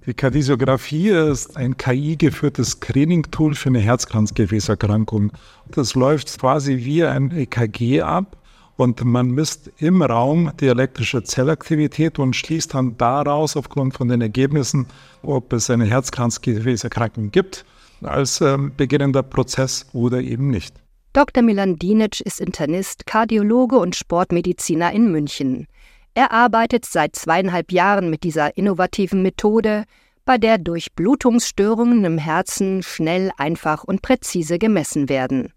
Die 0.07 0.15
Kardiographie 0.15 1.09
ist 1.09 1.57
ein 1.57 1.77
KI-geführtes 1.77 2.71
Screening-Tool 2.71 3.57
für 3.57 3.71
eine 3.71 3.81
Herzkranzgefäßerkrankung. 3.81 5.33
Das 5.73 5.97
läuft 5.97 6.39
quasi 6.39 6.77
wie 6.79 7.05
ein 7.05 7.33
EKG 7.33 8.03
ab 8.03 8.37
und 8.77 9.05
man 9.05 9.33
misst 9.33 9.73
im 9.79 10.01
Raum 10.01 10.53
die 10.61 10.69
elektrische 10.69 11.25
Zellaktivität 11.25 12.21
und 12.21 12.37
schließt 12.37 12.75
dann 12.75 12.97
daraus 12.97 13.57
aufgrund 13.57 13.95
von 13.95 14.07
den 14.07 14.21
Ergebnissen, 14.21 14.87
ob 15.23 15.53
es 15.53 15.71
eine 15.71 15.87
Herzkranzgefäßerkrankung 15.87 17.33
gibt 17.33 17.65
als 18.03 18.41
ähm, 18.41 18.73
beginnender 18.77 19.23
Prozess 19.23 19.87
oder 19.93 20.21
eben 20.21 20.51
nicht. 20.51 20.75
Dr. 21.13 21.43
Milan 21.43 21.77
Dinic 21.77 22.21
ist 22.21 22.41
Internist, 22.41 23.07
Kardiologe 23.07 23.79
und 23.79 23.97
Sportmediziner 23.97 24.93
in 24.93 25.11
München. 25.11 25.67
Er 26.15 26.33
arbeitet 26.33 26.85
seit 26.85 27.17
zweieinhalb 27.17 27.73
Jahren 27.73 28.11
mit 28.11 28.23
dieser 28.23 28.57
innovativen 28.57 29.23
Methode, 29.23 29.85
bei 30.25 30.39
der 30.39 30.59
Durchblutungsstörungen 30.59 32.05
im 32.05 32.19
Herzen 32.19 32.83
schnell, 32.83 33.33
einfach 33.37 33.85
und 33.85 34.03
präzise 34.03 34.59
gemessen 34.59 35.09
werden. 35.09 35.53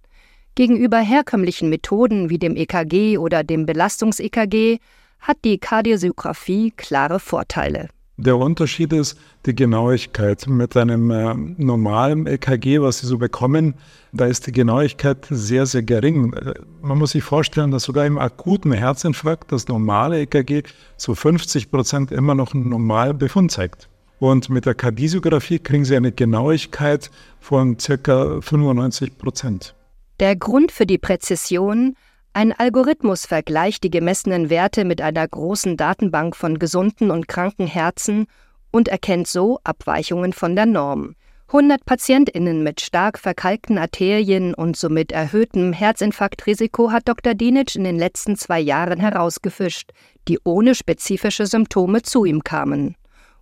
Gegenüber 0.55 0.99
herkömmlichen 0.99 1.69
Methoden 1.69 2.29
wie 2.29 2.39
dem 2.39 2.55
EKG 2.55 3.17
oder 3.17 3.43
dem 3.43 3.65
Belastungs-EKG 3.65 4.79
hat 5.19 5.37
die 5.43 5.57
Kardiosographie 5.57 6.71
klare 6.71 7.19
Vorteile. 7.19 7.89
Der 8.17 8.37
Unterschied 8.37 8.93
ist 8.93 9.17
die 9.47 9.55
Genauigkeit. 9.55 10.45
Mit 10.45 10.77
einem 10.77 11.09
äh, 11.09 11.33
normalen 11.57 12.27
EKG, 12.27 12.79
was 12.79 12.99
Sie 12.99 13.07
so 13.07 13.17
bekommen, 13.17 13.73
da 14.11 14.25
ist 14.27 14.45
die 14.45 14.51
Genauigkeit 14.51 15.25
sehr, 15.31 15.65
sehr 15.65 15.81
gering. 15.81 16.31
Äh, 16.33 16.53
man 16.83 16.99
muss 16.99 17.11
sich 17.11 17.23
vorstellen, 17.23 17.71
dass 17.71 17.83
sogar 17.83 18.05
im 18.05 18.19
akuten 18.19 18.71
Herzinfarkt 18.71 19.51
das 19.51 19.67
normale 19.67 20.21
EKG 20.21 20.61
zu 20.95 21.15
50 21.15 21.71
Prozent 21.71 22.11
immer 22.11 22.35
noch 22.35 22.53
einen 22.53 22.69
normalen 22.69 23.17
Befund 23.17 23.51
zeigt. 23.51 23.89
Und 24.19 24.47
mit 24.47 24.67
der 24.67 24.75
Kardiographie 24.75 25.57
kriegen 25.57 25.83
Sie 25.83 25.95
eine 25.95 26.11
Genauigkeit 26.11 27.09
von 27.39 27.79
circa 27.79 28.41
95 28.41 29.17
Prozent. 29.17 29.75
Der 30.19 30.35
Grund 30.35 30.71
für 30.71 30.85
die 30.85 30.99
Präzision 30.99 31.95
Ein 32.35 32.51
Algorithmus 32.51 33.27
vergleicht 33.27 33.83
die 33.83 33.91
gemessenen 33.91 34.49
Werte 34.49 34.85
mit 34.85 35.01
einer 35.01 35.27
großen 35.27 35.77
Datenbank 35.77 36.35
von 36.35 36.57
gesunden 36.57 37.11
und 37.11 37.27
kranken 37.27 37.67
Herzen 37.67 38.25
und 38.71 38.87
erkennt 38.87 39.27
so 39.27 39.59
Abweichungen 39.63 40.33
von 40.33 40.55
der 40.55 40.65
Norm. 40.65 41.15
100 41.49 41.85
PatientInnen 41.85 42.63
mit 42.63 42.81
stark 42.81 43.19
verkalkten 43.19 43.77
Arterien 43.77 44.55
und 44.55 44.75
somit 44.75 45.11
erhöhtem 45.11 45.73
Herzinfarktrisiko 45.73 46.91
hat 46.91 47.07
Dr. 47.07 47.35
Dinic 47.35 47.75
in 47.75 47.83
den 47.83 47.99
letzten 47.99 48.35
zwei 48.35 48.59
Jahren 48.59 48.99
herausgefischt, 48.99 49.91
die 50.27 50.39
ohne 50.43 50.73
spezifische 50.73 51.45
Symptome 51.45 52.01
zu 52.01 52.25
ihm 52.25 52.43
kamen. 52.43 52.95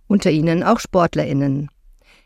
Unter 0.06 0.30
ihnen 0.30 0.62
auch 0.62 0.80
SportlerInnen. 0.80 1.70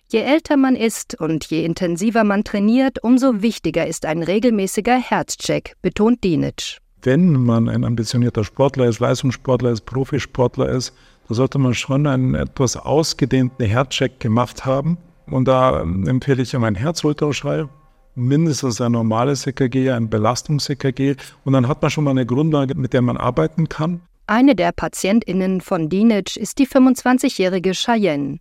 Je 0.08 0.20
älter 0.20 0.56
man 0.56 0.76
ist 0.76 1.20
und 1.20 1.46
je 1.46 1.64
intensiver 1.64 2.22
man 2.22 2.44
trainiert, 2.44 3.02
umso 3.02 3.42
wichtiger 3.42 3.88
ist 3.88 4.06
ein 4.06 4.22
regelmäßiger 4.22 4.96
Herzcheck, 4.96 5.74
betont 5.82 6.22
Dinic. 6.22 6.78
Wenn 7.02 7.32
man 7.32 7.68
ein 7.68 7.84
ambitionierter 7.84 8.44
Sportler 8.44 8.86
ist, 8.86 9.00
Leistungssportler 9.00 9.72
ist, 9.72 9.84
Profisportler 9.84 10.68
ist, 10.68 10.94
da 11.28 11.34
sollte 11.34 11.58
man 11.58 11.74
schon 11.74 12.06
einen 12.06 12.36
etwas 12.36 12.76
ausgedehnten 12.76 13.66
Herzcheck 13.66 14.20
gemacht 14.20 14.64
haben. 14.64 14.96
Und 15.28 15.48
da 15.48 15.80
empfehle 15.80 16.42
ich 16.42 16.54
immer 16.54 16.68
einen 16.68 16.76
Herzultraschall, 16.76 17.68
mindestens 18.14 18.80
ein 18.80 18.92
normales 18.92 19.44
EKG, 19.44 19.90
ein 19.90 20.08
Belastungs-EKG. 20.08 21.16
Und 21.44 21.52
dann 21.52 21.66
hat 21.66 21.82
man 21.82 21.90
schon 21.90 22.04
mal 22.04 22.12
eine 22.12 22.26
Grundlage, 22.26 22.76
mit 22.76 22.92
der 22.92 23.02
man 23.02 23.16
arbeiten 23.16 23.68
kann. 23.68 24.02
Eine 24.28 24.54
der 24.54 24.70
PatientInnen 24.70 25.60
von 25.60 25.88
Dinic 25.88 26.36
ist 26.36 26.58
die 26.58 26.66
25-jährige 26.66 27.72
Cheyenne. 27.72 28.38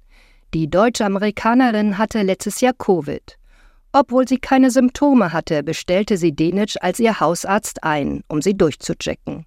Die 0.56 0.70
deutsche 0.70 1.04
Amerikanerin 1.04 1.98
hatte 1.98 2.22
letztes 2.22 2.62
Jahr 2.62 2.72
Covid. 2.72 3.38
Obwohl 3.92 4.26
sie 4.26 4.38
keine 4.38 4.72
Symptome 4.72 5.34
hatte, 5.34 5.64
bestellte 5.64 6.16
sie 6.16 6.32
Denic 6.32 6.78
als 6.80 6.98
ihr 6.98 7.20
Hausarzt 7.20 7.84
ein, 7.84 8.24
um 8.30 8.42
sie 8.42 8.56
durchzuchecken. 8.56 9.46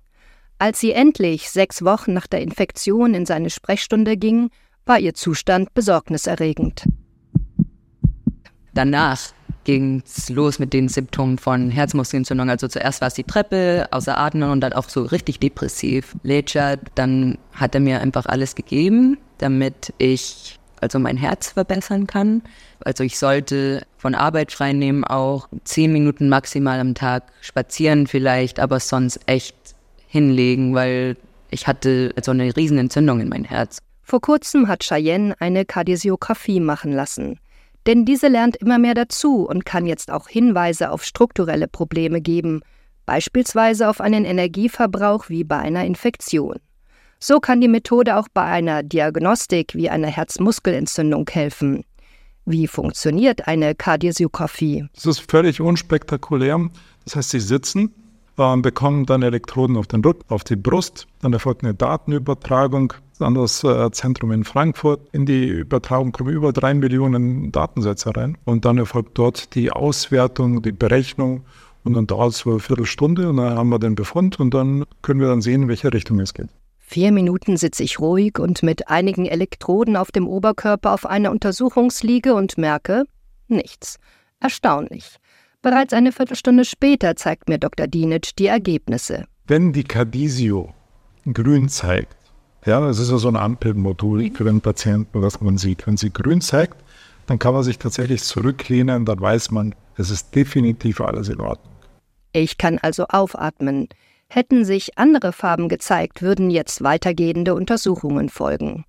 Als 0.59 0.81
sie 0.81 0.93
endlich 0.93 1.49
sechs 1.49 1.83
Wochen 1.83 2.13
nach 2.13 2.27
der 2.27 2.43
Infektion 2.43 3.15
in 3.15 3.25
seine 3.25 3.49
Sprechstunde 3.49 4.19
ging, 4.19 4.51
war 4.85 4.99
ihr 4.99 5.15
Zustand 5.15 5.73
besorgniserregend. 5.73 6.85
Danach 8.75 9.33
ging 9.65 10.03
es 10.05 10.29
los 10.29 10.59
mit 10.59 10.75
den 10.75 10.91
Symptomen 10.91 11.39
von 11.39 11.71
Herzmuskelentzündung. 11.71 12.51
Also 12.51 12.69
zuerst 12.69 13.01
war 13.01 13.09
es 13.09 13.15
die 13.15 13.25
Treppe, 13.25 13.89
außer 13.93 14.19
Atmen 14.19 14.51
und 14.51 14.61
dann 14.61 14.75
auch 14.75 14.91
so 14.91 15.05
richtig 15.05 15.41
depressiv. 15.41 16.17
Later, 16.23 16.77
dann 16.97 17.39
hat 17.55 17.75
er 17.75 17.81
mir 17.81 18.03
einfach 18.03 18.27
alles 18.27 18.55
gegeben, 18.55 19.17
damit 19.39 19.95
ich 19.97 20.58
also 20.83 20.99
mein 20.99 21.17
Herz 21.17 21.53
verbessern 21.53 22.07
kann. 22.07 22.43
Also 22.85 23.05
ich 23.05 23.19
sollte 23.19 23.83
von 23.97 24.15
Arbeit 24.15 24.53
frei 24.53 24.73
nehmen, 24.73 25.05
auch 25.05 25.49
zehn 25.65 25.93
Minuten 25.93 26.29
maximal 26.29 26.81
am 26.81 26.95
Tag 26.95 27.25
spazieren 27.41 28.07
vielleicht, 28.07 28.61
aber 28.61 28.81
sonst 28.81 29.21
echt 29.27 29.57
hinlegen, 30.07 30.75
weil 30.75 31.17
ich 31.51 31.67
hatte 31.67 32.15
so 32.23 32.31
eine 32.31 32.55
Riesenentzündung 32.57 33.21
in 33.21 33.29
mein 33.29 33.45
Herz. 33.45 33.79
Vor 34.03 34.21
kurzem 34.21 34.69
hat 34.69 34.85
Cheyenne 34.85 35.35
eine 35.39 35.65
Kardiographie 35.65 36.61
machen 36.61 36.93
lassen. 36.93 37.39
Denn 37.87 38.05
diese 38.05 38.29
lernt 38.29 38.57
immer 38.57 38.79
mehr 38.79 38.95
dazu 38.95 39.47
und 39.47 39.65
kann 39.65 39.87
jetzt 39.87 40.11
auch 40.11 40.29
Hinweise 40.29 40.91
auf 40.91 41.05
strukturelle 41.05 41.69
Probleme 41.69 42.21
geben, 42.21 42.61
beispielsweise 43.07 43.89
auf 43.89 44.01
einen 44.01 44.25
Energieverbrauch 44.25 45.29
wie 45.29 45.45
bei 45.45 45.59
einer 45.59 45.85
Infektion. 45.85 46.57
So 47.21 47.41
kann 47.41 47.61
die 47.61 47.69
Methode 47.69 48.17
auch 48.17 48.29
bei 48.33 48.45
einer 48.45 48.85
Diagnostik 48.85 49.75
wie 49.75 49.91
einer 49.91 50.07
Herzmuskelentzündung 50.07 51.29
helfen. 51.31 51.85
Wie 52.47 52.67
funktioniert 52.69 53.49
eine 53.49 53.75
Kardiographie? 53.75 54.87
Das 54.95 55.05
ist 55.05 55.31
völlig 55.31 55.61
unspektakulär. 55.61 56.71
Das 57.05 57.17
heißt, 57.17 57.31
Sie 57.31 57.41
sitzen, 57.41 57.93
äh, 58.39 58.57
bekommen 58.59 59.05
dann 59.05 59.23
Elektroden 59.23 59.77
auf 59.77 59.89
den 59.89 60.03
Rücken, 60.03 60.25
auf 60.29 60.45
die 60.45 60.57
Brust, 60.57 61.09
dann 61.21 61.33
erfolgt 61.33 61.65
eine 61.65 61.75
Datenübertragung 61.75 62.93
an 63.19 63.35
das 63.35 63.65
äh, 63.65 63.91
Zentrum 63.91 64.31
in 64.31 64.45
Frankfurt. 64.45 65.01
In 65.13 65.27
die 65.27 65.49
Übertragung 65.49 66.13
kommen 66.13 66.33
über 66.33 66.53
drei 66.53 66.73
Millionen 66.73 67.51
Datensätze 67.51 68.17
rein 68.17 68.39
und 68.45 68.65
dann 68.65 68.79
erfolgt 68.79 69.19
dort 69.19 69.57
die 69.57 69.73
Auswertung, 69.73 70.63
die 70.63 70.73
Berechnung 70.73 71.45
und 71.83 71.95
dann 71.95 72.07
dauert 72.07 72.33
es 72.33 72.47
eine 72.47 72.61
Viertelstunde 72.61 73.29
und 73.29 73.39
dann 73.39 73.57
haben 73.57 73.71
wir 73.71 73.81
den 73.81 73.97
Befund 73.97 74.39
und 74.39 74.55
dann 74.55 74.85
können 75.03 75.21
wir 75.21 75.27
dann 75.27 75.43
sehen, 75.43 75.65
in 75.65 75.69
welche 75.69 75.93
Richtung 75.93 76.21
es 76.21 76.33
geht. 76.33 76.49
Vier 76.91 77.13
Minuten 77.13 77.59
sitze 77.59 77.83
ich 77.83 78.01
ruhig 78.01 78.39
und 78.39 78.63
mit 78.63 78.89
einigen 78.89 79.27
Elektroden 79.27 79.95
auf 79.95 80.11
dem 80.11 80.27
Oberkörper 80.27 80.95
auf 80.95 81.05
einer 81.05 81.31
Untersuchungsliege 81.31 82.35
und 82.35 82.57
merke 82.57 83.05
nichts. 83.47 83.99
Erstaunlich. 84.41 85.19
Bereits 85.61 85.93
eine 85.93 86.13
Viertelstunde 86.13 86.65
später 86.65 87.15
zeigt 87.15 87.47
mir 87.47 87.59
Dr. 87.59 87.89
Dienitsch 87.89 88.31
die 88.39 88.47
Ergebnisse. 88.47 89.27
Wenn 89.47 89.75
die 89.75 89.85
Cardisio 89.85 90.73
grün 91.31 91.69
zeigt, 91.69 92.17
ja, 92.65 92.81
das 92.81 92.99
ist 92.99 93.11
ja 93.11 93.19
so 93.19 93.29
ein 93.29 93.37
Ampelmodul 93.37 94.31
für 94.35 94.45
den 94.45 94.63
Patienten, 94.63 95.21
was 95.21 95.43
man 95.43 95.59
sieht. 95.59 95.87
Wenn 95.87 95.99
sie 95.99 96.11
grün 96.11 96.41
zeigt, 96.41 96.83
dann 97.27 97.39
kann 97.39 97.53
man 97.53 97.65
sich 97.65 97.79
tatsächlich 97.79 98.23
zurücklehnen, 98.23 99.05
dann 99.05 99.21
weiß 99.21 99.51
man, 99.51 99.75
es 99.99 100.09
ist 100.09 100.35
definitiv 100.35 101.03
alles 101.03 101.29
in 101.29 101.41
Ordnung. 101.41 101.75
Ich 102.33 102.57
kann 102.57 102.79
also 102.79 103.05
aufatmen. 103.09 103.89
Hätten 104.31 104.67
sich 104.67 104.99
andere 104.99 105.33
Farben 105.33 105.71
gezeigt, 105.71 106.21
würden 106.21 106.51
jetzt 106.51 106.83
weitergehende 106.83 107.55
Untersuchungen 107.55 108.29
folgen. 108.29 108.85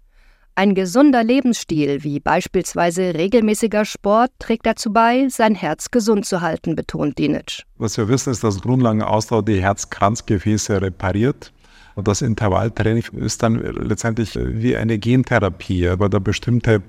Ein 0.55 0.75
gesunder 0.75 1.23
Lebensstil, 1.23 2.03
wie 2.03 2.19
beispielsweise 2.19 3.13
regelmäßiger 3.13 3.85
Sport, 3.85 4.31
trägt 4.39 4.65
dazu 4.65 4.91
bei, 4.91 5.29
sein 5.29 5.55
Herz 5.55 5.91
gesund 5.91 6.25
zu 6.25 6.41
halten, 6.41 6.75
betont 6.75 7.17
Dinic. 7.17 7.63
Was 7.77 7.97
wir 7.97 8.09
wissen, 8.09 8.31
ist, 8.31 8.43
dass 8.43 8.59
Grundlagenausdauer 8.59 9.45
die 9.45 9.61
Herzkranzgefäße 9.61 10.81
repariert. 10.81 11.53
Und 11.95 12.09
das 12.09 12.21
Intervalltraining 12.21 13.03
ist 13.13 13.41
dann 13.41 13.55
letztendlich 13.55 14.35
wie 14.35 14.75
eine 14.75 14.99
Gentherapie, 14.99 15.89
weil 15.97 16.09
da 16.09 16.19
bestimmte 16.19 16.83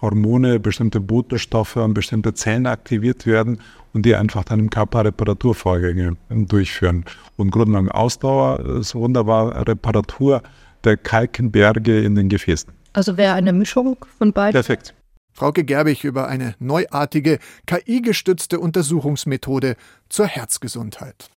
Hormone, 0.00 0.60
bestimmte 0.60 1.00
Botenstoffe 1.00 1.76
und 1.76 1.94
bestimmte 1.94 2.34
Zellen 2.34 2.66
aktiviert 2.66 3.26
werden 3.26 3.60
und 3.92 4.06
die 4.06 4.14
einfach 4.14 4.44
dann 4.44 4.60
im 4.60 4.70
Körper 4.70 5.04
Reparaturvorgänge 5.04 6.16
durchführen. 6.28 7.04
Und 7.36 7.50
Grundlagenausdauer 7.50 8.60
ist 8.80 8.94
wunderbar 8.94 9.66
Reparatur 9.66 10.42
der 10.84 10.96
Kalkenberge 10.96 12.00
in 12.00 12.14
den 12.14 12.28
Gefäßen. 12.28 12.72
Also 12.92 13.16
wäre 13.16 13.34
eine 13.34 13.52
Mischung 13.52 13.96
von 14.18 14.32
beiden? 14.32 14.52
Perfekt. 14.52 14.94
Frauke 15.32 15.64
Gerbig 15.64 16.04
über 16.04 16.28
eine 16.28 16.54
neuartige, 16.58 17.38
KI-gestützte 17.66 18.58
Untersuchungsmethode 18.58 19.76
zur 20.08 20.26
Herzgesundheit. 20.26 21.30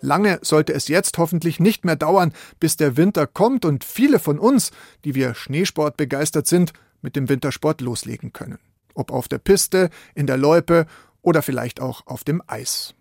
Lange 0.00 0.38
sollte 0.42 0.74
es 0.74 0.88
jetzt 0.88 1.18
hoffentlich 1.18 1.58
nicht 1.60 1.84
mehr 1.84 1.96
dauern, 1.96 2.32
bis 2.60 2.76
der 2.76 2.96
Winter 2.96 3.26
kommt 3.26 3.64
und 3.64 3.84
viele 3.84 4.18
von 4.18 4.38
uns, 4.38 4.70
die 5.04 5.14
wir 5.14 5.34
Schneesport 5.34 5.96
begeistert 5.96 6.46
sind, 6.46 6.72
mit 7.02 7.16
dem 7.16 7.28
Wintersport 7.28 7.80
loslegen 7.80 8.32
können. 8.32 8.58
Ob 8.94 9.10
auf 9.10 9.28
der 9.28 9.38
Piste, 9.38 9.90
in 10.14 10.26
der 10.26 10.36
Loipe 10.36 10.86
oder 11.22 11.42
vielleicht 11.42 11.80
auch 11.80 12.06
auf 12.06 12.24
dem 12.24 12.42
Eis. 12.46 12.94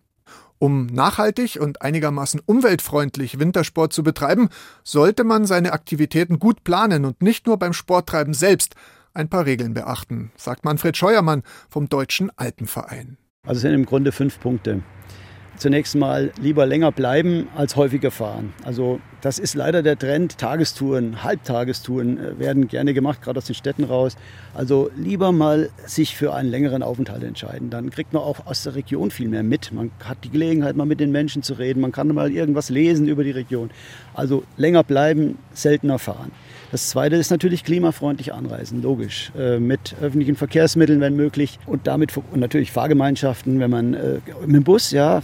Um 0.57 0.85
nachhaltig 0.85 1.59
und 1.59 1.81
einigermaßen 1.81 2.41
umweltfreundlich 2.45 3.39
Wintersport 3.39 3.91
zu 3.91 4.03
betreiben, 4.03 4.49
sollte 4.83 5.23
man 5.23 5.45
seine 5.45 5.73
Aktivitäten 5.73 6.39
gut 6.39 6.63
planen 6.63 7.03
und 7.03 7.21
nicht 7.21 7.45
nur 7.45 7.59
beim 7.59 7.73
Sporttreiben 7.73 8.33
selbst 8.33 8.75
ein 9.13 9.29
paar 9.29 9.45
Regeln 9.45 9.73
beachten, 9.73 10.31
sagt 10.37 10.63
Manfred 10.63 10.95
Scheuermann 10.95 11.43
vom 11.69 11.89
Deutschen 11.89 12.31
Alpenverein. 12.37 13.17
Also 13.43 13.57
es 13.57 13.61
sind 13.61 13.73
im 13.73 13.85
Grunde 13.85 14.11
fünf 14.11 14.39
Punkte 14.39 14.81
zunächst 15.57 15.95
mal 15.95 16.31
lieber 16.41 16.65
länger 16.65 16.91
bleiben 16.91 17.47
als 17.55 17.75
häufiger 17.75 18.11
fahren. 18.11 18.53
Also 18.63 18.99
das 19.21 19.39
ist 19.39 19.55
leider 19.55 19.81
der 19.81 19.97
Trend. 19.97 20.37
Tagestouren, 20.37 21.23
Halbtagestouren 21.23 22.17
äh, 22.17 22.39
werden 22.39 22.67
gerne 22.67 22.93
gemacht, 22.93 23.21
gerade 23.21 23.37
aus 23.39 23.45
den 23.45 23.55
Städten 23.55 23.83
raus. 23.83 24.15
Also 24.53 24.91
lieber 24.95 25.31
mal 25.31 25.69
sich 25.85 26.15
für 26.15 26.33
einen 26.33 26.49
längeren 26.49 26.83
Aufenthalt 26.83 27.23
entscheiden. 27.23 27.69
Dann 27.69 27.89
kriegt 27.89 28.13
man 28.13 28.21
auch 28.21 28.45
aus 28.45 28.63
der 28.63 28.75
Region 28.75 29.11
viel 29.11 29.27
mehr 29.27 29.43
mit. 29.43 29.71
Man 29.71 29.91
hat 30.03 30.19
die 30.23 30.29
Gelegenheit, 30.29 30.75
mal 30.75 30.85
mit 30.85 30.99
den 30.99 31.11
Menschen 31.11 31.41
zu 31.41 31.53
reden. 31.53 31.81
Man 31.81 31.91
kann 31.91 32.07
mal 32.09 32.31
irgendwas 32.31 32.69
lesen 32.69 33.07
über 33.07 33.23
die 33.23 33.31
Region. 33.31 33.71
Also 34.13 34.43
länger 34.57 34.83
bleiben, 34.83 35.37
seltener 35.53 35.97
fahren. 35.97 36.31
Das 36.75 36.89
Zweite 36.89 37.15
ist 37.15 37.31
natürlich 37.31 37.63
klimafreundlich 37.63 38.33
anreisen, 38.33 38.81
logisch. 38.81 39.31
Äh, 39.39 39.59
mit 39.59 39.95
öffentlichen 40.01 40.35
Verkehrsmitteln, 40.35 40.99
wenn 40.99 41.15
möglich. 41.15 41.57
Und 41.65 41.87
damit 41.87 42.11
und 42.17 42.41
natürlich 42.41 42.73
Fahrgemeinschaften, 42.73 43.61
wenn 43.61 43.71
man 43.71 43.93
äh, 43.93 44.19
mit 44.41 44.57
dem 44.57 44.63
Bus, 44.65 44.91
ja, 44.91 45.19
äh, 45.19 45.21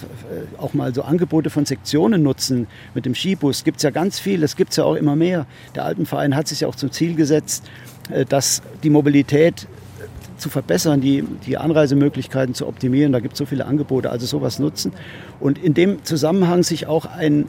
auch 0.60 0.74
mal 0.74 0.96
so 0.96 1.02
Angebote 1.02 1.50
von 1.50 1.66
Sektionen 1.66 2.24
nutzen. 2.24 2.68
Mit 2.94 3.06
dem 3.06 3.16
Skibus 3.16 3.66
gibt 3.66 3.80
es 3.80 3.84
ja 3.84 3.90
ganz 3.90 4.18
viel, 4.18 4.40
das 4.40 4.56
gibt 4.56 4.70
es 4.70 4.78
ja 4.78 4.86
auch 4.86 4.96
immer 4.96 5.18
mehr. 5.18 5.46
Der 5.76 5.84
Alpenverein 5.84 6.38
hat 6.38 6.48
sich 6.48 6.62
ja 6.62 6.70
auch 6.70 6.76
zum 6.76 6.90
Ziel 6.94 7.16
gesetzt, 7.16 7.70
äh, 8.12 8.24
dass 8.24 8.62
die 8.84 8.90
Mobilität 8.90 9.64
äh, 9.64 10.38
zu 10.38 10.48
verbessern, 10.48 11.02
die, 11.02 11.26
die 11.46 11.58
Anreisemöglichkeiten 11.58 12.56
zu 12.56 12.66
optimieren. 12.66 13.12
Da 13.12 13.20
gibt 13.20 13.34
es 13.34 13.40
so 13.40 13.46
viele 13.46 13.66
Angebote, 13.66 14.10
also 14.10 14.26
sowas 14.26 14.58
nutzen. 14.58 14.94
Und 15.42 15.62
in 15.62 15.74
dem 15.74 16.06
Zusammenhang 16.06 16.64
sich 16.64 16.88
auch 16.88 17.08
ein 17.08 17.48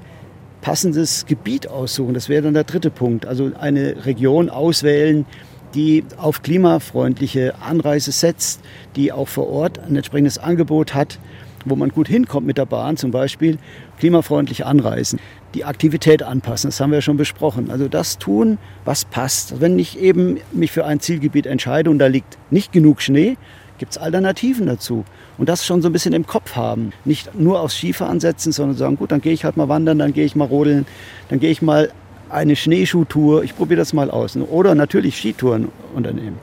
passendes 0.63 1.27
Gebiet 1.27 1.69
aussuchen. 1.69 2.15
Das 2.15 2.31
wäre 2.31 2.43
dann 2.43 2.55
der 2.55 2.65
dritte 2.65 2.91
Punkt. 2.91 3.27
Also 3.27 3.53
eine 3.61 4.07
Region 4.07 4.49
auswählen, 4.49 5.27
die 5.75 6.05
auf 6.17 6.43
klimafreundliche 6.43 7.55
Anreise 7.61 8.13
setzt, 8.13 8.61
die 8.97 9.13
auch 9.13 9.29
vor 9.29 9.49
Ort 9.49 9.79
ein 9.79 9.97
entsprechendes 9.97 10.39
Angebot 10.39 10.95
hat 10.95 11.19
wo 11.65 11.77
man 11.77 11.91
gut 11.91 12.09
hinkommt 12.09 12.47
mit 12.47 12.59
der 12.59 12.67
Bahn, 12.67 12.97
zum 12.97 13.11
Beispiel 13.11 13.59
klimafreundlich 13.99 14.65
anreisen, 14.65 15.21
die 15.55 15.65
Aktivität 15.65 16.23
anpassen, 16.23 16.69
das 16.69 16.81
haben 16.81 16.91
wir 16.91 16.99
ja 16.99 17.03
schon 17.03 17.17
besprochen. 17.17 17.71
Also 17.71 17.89
das 17.89 18.19
tun, 18.19 18.59
was 18.85 19.05
passt. 19.05 19.61
Wenn 19.61 19.79
ich 19.79 19.99
eben 19.99 20.39
mich 20.53 20.73
für 20.73 20.85
ein 20.85 21.01
Zielgebiet 21.01 21.47
entscheide 21.47 21.91
und 21.91 21.99
da 21.99 22.07
liegt 22.07 22.39
nicht 22.51 22.73
genug 22.73 23.03
Schnee, 23.03 23.37
gibt 23.83 23.97
es 23.97 23.99
Alternativen 23.99 24.67
dazu. 24.67 25.05
Und 25.39 25.49
das 25.49 25.67
schon 25.67 25.83
so 25.83 25.89
ein 25.89 25.93
bisschen 25.93 26.13
im 26.13 26.25
Kopf 26.25 26.55
haben. 26.55 26.93
Nicht 27.05 27.35
nur 27.35 27.59
aufs 27.59 27.75
Skifahren 27.75 28.21
setzen, 28.21 28.53
sondern 28.53 28.77
sagen, 28.77 28.97
gut, 28.97 29.11
dann 29.11 29.21
gehe 29.21 29.33
ich 29.33 29.45
halt 29.45 29.57
mal 29.57 29.69
wandern, 29.69 29.99
dann 29.99 30.13
gehe 30.13 30.25
ich 30.25 30.37
mal 30.37 30.45
rodeln, 30.45 30.87
dann 31.31 31.41
gehe 31.41 31.51
ich 31.51 31.63
mal 31.63 31.91
eine 32.31 32.55
Schneeschuhtour, 32.55 33.43
ich 33.43 33.57
probiere 33.57 33.79
das 33.79 33.93
mal 33.93 34.09
aus. 34.09 34.37
Oder 34.37 34.77
natürlich 34.77 35.17
Skitouren 35.17 35.73
unternehmen. 35.97 36.39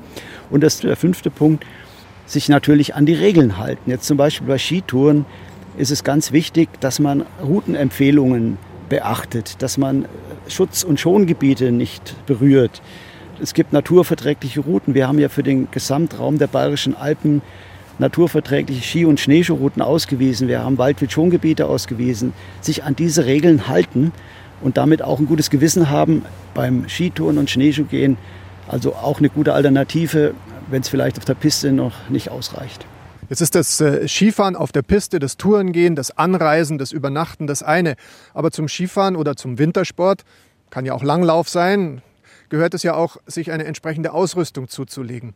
Und 0.50 0.65
das 0.65 0.74
ist 0.74 0.84
der 0.84 0.98
fünfte 0.98 1.29
Punkt, 1.29 1.65
sich 2.25 2.50
natürlich 2.50 2.93
an 2.93 3.05
die 3.05 3.13
Regeln 3.13 3.58
halten. 3.58 3.89
Jetzt 3.89 4.05
zum 4.05 4.17
Beispiel 4.17 4.46
bei 4.46 4.58
Skitouren 4.58 5.25
ist 5.77 5.91
es 5.91 6.03
ganz 6.03 6.34
wichtig, 6.34 6.67
dass 6.81 7.00
man 7.00 7.24
Routenempfehlungen 7.41 8.58
beachtet, 8.89 9.62
dass 9.62 9.77
man 9.77 10.10
Schutz- 10.50 10.84
und 10.84 11.00
Schongebiete 11.00 11.72
nicht 11.72 12.15
berührt. 12.25 12.81
Es 13.41 13.53
gibt 13.53 13.72
naturverträgliche 13.72 14.60
Routen. 14.60 14.93
Wir 14.93 15.08
haben 15.08 15.17
ja 15.17 15.29
für 15.29 15.43
den 15.43 15.72
Gesamtraum 15.72 16.38
der 16.39 16.48
Bayerischen 16.48 16.96
Alpen 16.96 17.41
naturverträgliche 17.98 18.81
Ski- 18.81 19.05
und 19.05 19.19
Schneeschuhrouten 19.19 19.81
ausgewiesen. 19.81 20.48
Wir 20.48 20.63
haben 20.63 20.77
Waldwildschongebiete 20.77 21.65
ausgewiesen. 21.65 22.34
Sich 22.62 22.84
an 22.84 22.96
diese 22.96 23.25
Regeln 23.25 23.67
halten 23.67 24.12
und 24.62 24.77
damit 24.77 25.01
auch 25.01 25.19
ein 25.19 25.25
gutes 25.25 25.50
Gewissen 25.50 25.89
haben 25.89 26.24
beim 26.53 26.88
Skitouren 26.89 27.38
und 27.38 27.50
Schneeschuhgehen. 27.50 28.17
Also 28.67 28.93
auch 28.93 29.19
eine 29.19 29.29
gute 29.29 29.53
Alternative, 29.53 30.34
wenn 30.69 30.81
es 30.81 30.89
vielleicht 30.89 31.17
auf 31.17 31.25
der 31.25 31.34
Piste 31.34 31.72
noch 31.72 32.10
nicht 32.10 32.29
ausreicht. 32.29 32.86
Jetzt 33.29 33.41
ist 33.41 33.55
das 33.55 33.79
äh, 33.79 34.08
Skifahren 34.08 34.55
auf 34.55 34.72
der 34.72 34.81
Piste, 34.81 35.19
das 35.19 35.38
Tourengehen, 35.38 35.96
das 35.96 36.17
Anreisen, 36.17 36.77
das 36.77 36.91
Übernachten 36.91 37.48
das 37.48 37.63
eine. 37.63 37.96
Aber 38.34 38.51
zum 38.51 38.67
Skifahren 38.67 39.15
oder 39.15 39.36
zum 39.36 39.60
Wintersport, 39.60 40.24
kann 40.72 40.86
ja 40.86 40.93
auch 40.93 41.03
Langlauf 41.03 41.50
sein, 41.50 42.01
gehört 42.50 42.74
es 42.74 42.84
ja 42.84 42.96
auch, 42.96 43.18
sich 43.25 43.51
eine 43.51 43.65
entsprechende 43.65 44.13
Ausrüstung 44.13 44.68
zuzulegen. 44.68 45.34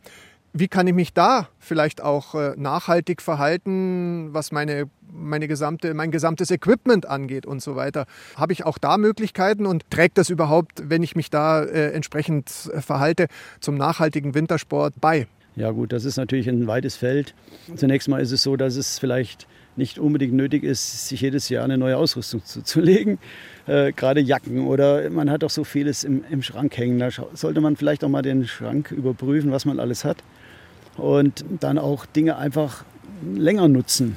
Wie 0.56 0.68
kann 0.68 0.86
ich 0.86 0.94
mich 0.94 1.12
da 1.12 1.48
vielleicht 1.58 2.00
auch 2.00 2.36
äh, 2.36 2.54
nachhaltig 2.56 3.20
verhalten, 3.20 4.32
was 4.32 4.52
meine, 4.52 4.88
meine 5.12 5.48
gesamte, 5.48 5.94
mein 5.94 6.12
gesamtes 6.12 6.52
Equipment 6.52 7.06
angeht 7.06 7.44
und 7.44 7.60
so 7.60 7.74
weiter? 7.74 8.06
Habe 8.36 8.52
ich 8.52 8.64
auch 8.64 8.78
da 8.78 8.96
Möglichkeiten 8.96 9.66
und 9.66 9.90
trägt 9.90 10.16
das 10.16 10.30
überhaupt, 10.30 10.88
wenn 10.88 11.02
ich 11.02 11.16
mich 11.16 11.28
da 11.28 11.64
äh, 11.64 11.90
entsprechend 11.90 12.70
äh, 12.72 12.80
verhalte, 12.80 13.26
zum 13.58 13.76
nachhaltigen 13.76 14.34
Wintersport 14.34 14.94
bei? 15.00 15.26
Ja 15.56 15.72
gut, 15.72 15.92
das 15.92 16.04
ist 16.04 16.16
natürlich 16.18 16.48
ein 16.48 16.68
weites 16.68 16.94
Feld. 16.94 17.34
Zunächst 17.74 18.08
mal 18.08 18.20
ist 18.20 18.30
es 18.30 18.44
so, 18.44 18.56
dass 18.56 18.76
es 18.76 19.00
vielleicht 19.00 19.48
nicht 19.76 19.98
unbedingt 19.98 20.34
nötig 20.34 20.62
ist, 20.62 21.08
sich 21.08 21.20
jedes 21.20 21.48
Jahr 21.48 21.64
eine 21.64 21.78
neue 21.78 21.96
Ausrüstung 21.96 22.44
zuzulegen. 22.44 23.18
Äh, 23.66 23.92
gerade 23.92 24.20
Jacken 24.20 24.66
oder 24.66 25.08
man 25.10 25.30
hat 25.30 25.44
auch 25.44 25.50
so 25.50 25.64
vieles 25.64 26.04
im, 26.04 26.24
im 26.30 26.42
Schrank 26.42 26.76
hängen. 26.76 26.98
Da 26.98 27.08
sollte 27.32 27.60
man 27.60 27.76
vielleicht 27.76 28.04
auch 28.04 28.08
mal 28.08 28.22
den 28.22 28.46
Schrank 28.46 28.90
überprüfen, 28.90 29.50
was 29.50 29.64
man 29.64 29.80
alles 29.80 30.04
hat 30.04 30.18
und 30.96 31.44
dann 31.60 31.78
auch 31.78 32.06
Dinge 32.06 32.36
einfach 32.36 32.84
länger 33.34 33.68
nutzen. 33.68 34.16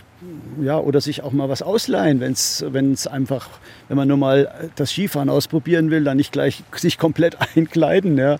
Ja, 0.62 0.80
oder 0.80 1.00
sich 1.00 1.22
auch 1.22 1.32
mal 1.32 1.48
was 1.48 1.62
ausleihen, 1.62 2.20
wenn 2.20 2.32
es 2.32 3.08
einfach, 3.08 3.50
wenn 3.88 3.98
man 3.98 4.08
nur 4.08 4.18
mal 4.18 4.70
das 4.76 4.92
Skifahren 4.92 5.30
ausprobieren 5.30 5.92
will, 5.92 6.04
dann 6.04 6.18
nicht 6.18 6.32
gleich 6.32 6.64
sich 6.76 6.98
komplett 6.98 7.38
einkleiden. 7.56 8.18
Ja. 8.18 8.38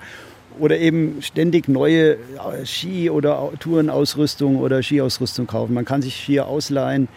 Oder 0.60 0.78
eben 0.78 1.22
ständig 1.22 1.68
neue 1.68 2.18
Ski- 2.66 3.10
oder 3.10 3.52
Tourenausrüstung 3.60 4.58
oder 4.58 4.82
Skiausrüstung 4.82 5.48
kaufen. 5.48 5.74
Man 5.74 5.86
kann 5.86 6.02
sich 6.02 6.16
Skier 6.16 6.48
ausleihen. 6.48 7.08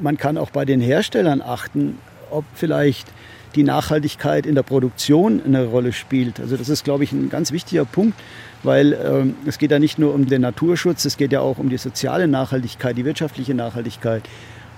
Man 0.00 0.16
kann 0.16 0.38
auch 0.38 0.50
bei 0.50 0.64
den 0.64 0.80
Herstellern 0.80 1.42
achten, 1.42 1.98
ob 2.30 2.44
vielleicht 2.54 3.06
die 3.54 3.62
Nachhaltigkeit 3.62 4.46
in 4.46 4.54
der 4.54 4.62
Produktion 4.62 5.42
eine 5.44 5.66
Rolle 5.66 5.92
spielt. 5.92 6.40
Also 6.40 6.56
das 6.56 6.68
ist, 6.68 6.84
glaube 6.84 7.04
ich, 7.04 7.12
ein 7.12 7.28
ganz 7.28 7.52
wichtiger 7.52 7.84
Punkt, 7.84 8.18
weil 8.62 8.94
ähm, 8.94 9.34
es 9.46 9.58
geht 9.58 9.70
ja 9.70 9.78
nicht 9.78 9.98
nur 9.98 10.14
um 10.14 10.26
den 10.26 10.40
Naturschutz, 10.42 11.04
es 11.04 11.16
geht 11.16 11.32
ja 11.32 11.40
auch 11.40 11.58
um 11.58 11.68
die 11.68 11.76
soziale 11.76 12.28
Nachhaltigkeit, 12.28 12.96
die 12.96 13.04
wirtschaftliche 13.04 13.54
Nachhaltigkeit. 13.54 14.22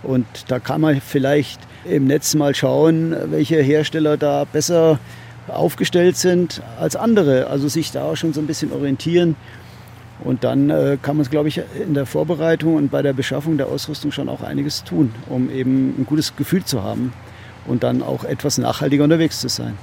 Und 0.03 0.27
da 0.49 0.59
kann 0.59 0.81
man 0.81 1.01
vielleicht 1.01 1.61
im 1.85 2.07
Netz 2.07 2.35
mal 2.35 2.55
schauen, 2.55 3.15
welche 3.31 3.61
Hersteller 3.63 4.17
da 4.17 4.45
besser 4.45 4.99
aufgestellt 5.49 6.17
sind 6.17 6.63
als 6.79 6.97
andere. 6.97 7.49
Also 7.49 7.69
sich 7.69 7.93
da 7.93 8.15
schon 8.17 8.33
so 8.33 8.41
ein 8.41 8.47
bisschen 8.47 8.73
orientieren. 8.73 9.37
Und 10.23 10.45
dann 10.45 10.71
äh, 10.71 10.97
kann 11.01 11.17
man, 11.17 11.27
glaube 11.27 11.49
ich, 11.49 11.61
in 11.81 11.95
der 11.95 12.07
Vorbereitung 12.07 12.77
und 12.77 12.91
bei 12.91 13.03
der 13.03 13.13
Beschaffung 13.13 13.59
der 13.59 13.67
Ausrüstung 13.67 14.13
schon 14.13 14.29
auch 14.29 14.43
einiges 14.43 14.85
tun, 14.85 15.15
um 15.29 15.51
eben 15.51 15.95
ein 15.99 16.07
gutes 16.07 16.37
Gefühl 16.37 16.65
zu 16.65 16.83
haben 16.83 17.13
und 17.67 17.83
dann 17.83 18.03
auch 18.03 18.25
etwas 18.25 18.59
nachhaltiger 18.59 19.05
unterwegs 19.05 19.41
zu 19.41 19.49
sein. 19.49 19.77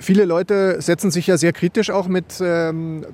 Viele 0.00 0.24
Leute 0.24 0.80
setzen 0.80 1.10
sich 1.10 1.26
ja 1.26 1.36
sehr 1.36 1.52
kritisch 1.52 1.90
auch 1.90 2.06
mit, 2.06 2.40
ähm, 2.40 3.04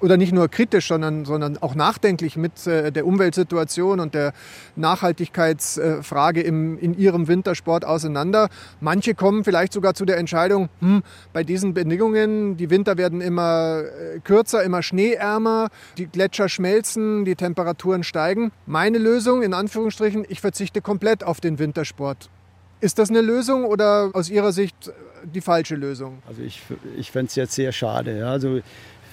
oder 0.00 0.16
nicht 0.16 0.32
nur 0.32 0.48
kritisch, 0.48 0.88
sondern, 0.88 1.26
sondern 1.26 1.58
auch 1.58 1.74
nachdenklich 1.74 2.36
mit 2.36 2.66
äh, 2.66 2.90
der 2.90 3.06
Umweltsituation 3.06 4.00
und 4.00 4.14
der 4.14 4.32
Nachhaltigkeitsfrage 4.76 6.40
im, 6.40 6.78
in 6.78 6.96
ihrem 6.96 7.28
Wintersport 7.28 7.84
auseinander. 7.84 8.48
Manche 8.80 9.14
kommen 9.14 9.44
vielleicht 9.44 9.74
sogar 9.74 9.92
zu 9.92 10.06
der 10.06 10.16
Entscheidung, 10.16 10.70
hm, 10.80 11.02
bei 11.34 11.44
diesen 11.44 11.74
Bedingungen, 11.74 12.56
die 12.56 12.70
Winter 12.70 12.96
werden 12.96 13.20
immer 13.20 13.82
äh, 13.82 14.20
kürzer, 14.20 14.62
immer 14.64 14.82
schneeärmer, 14.82 15.68
die 15.98 16.06
Gletscher 16.06 16.48
schmelzen, 16.48 17.26
die 17.26 17.36
Temperaturen 17.36 18.04
steigen. 18.04 18.52
Meine 18.64 18.96
Lösung, 18.96 19.42
in 19.42 19.52
Anführungsstrichen, 19.52 20.24
ich 20.28 20.40
verzichte 20.40 20.80
komplett 20.80 21.24
auf 21.24 21.40
den 21.40 21.58
Wintersport. 21.58 22.30
Ist 22.80 22.98
das 22.98 23.10
eine 23.10 23.20
Lösung 23.20 23.64
oder 23.64 24.10
aus 24.12 24.28
Ihrer 24.28 24.52
Sicht 24.52 24.76
die 25.24 25.40
falsche 25.40 25.76
Lösung? 25.76 26.18
Also 26.28 26.42
ich, 26.42 26.60
ich 26.96 27.10
fände 27.10 27.28
es 27.28 27.34
jetzt 27.34 27.54
sehr 27.54 27.72
schade. 27.72 28.18
Ja. 28.18 28.30
Also 28.30 28.60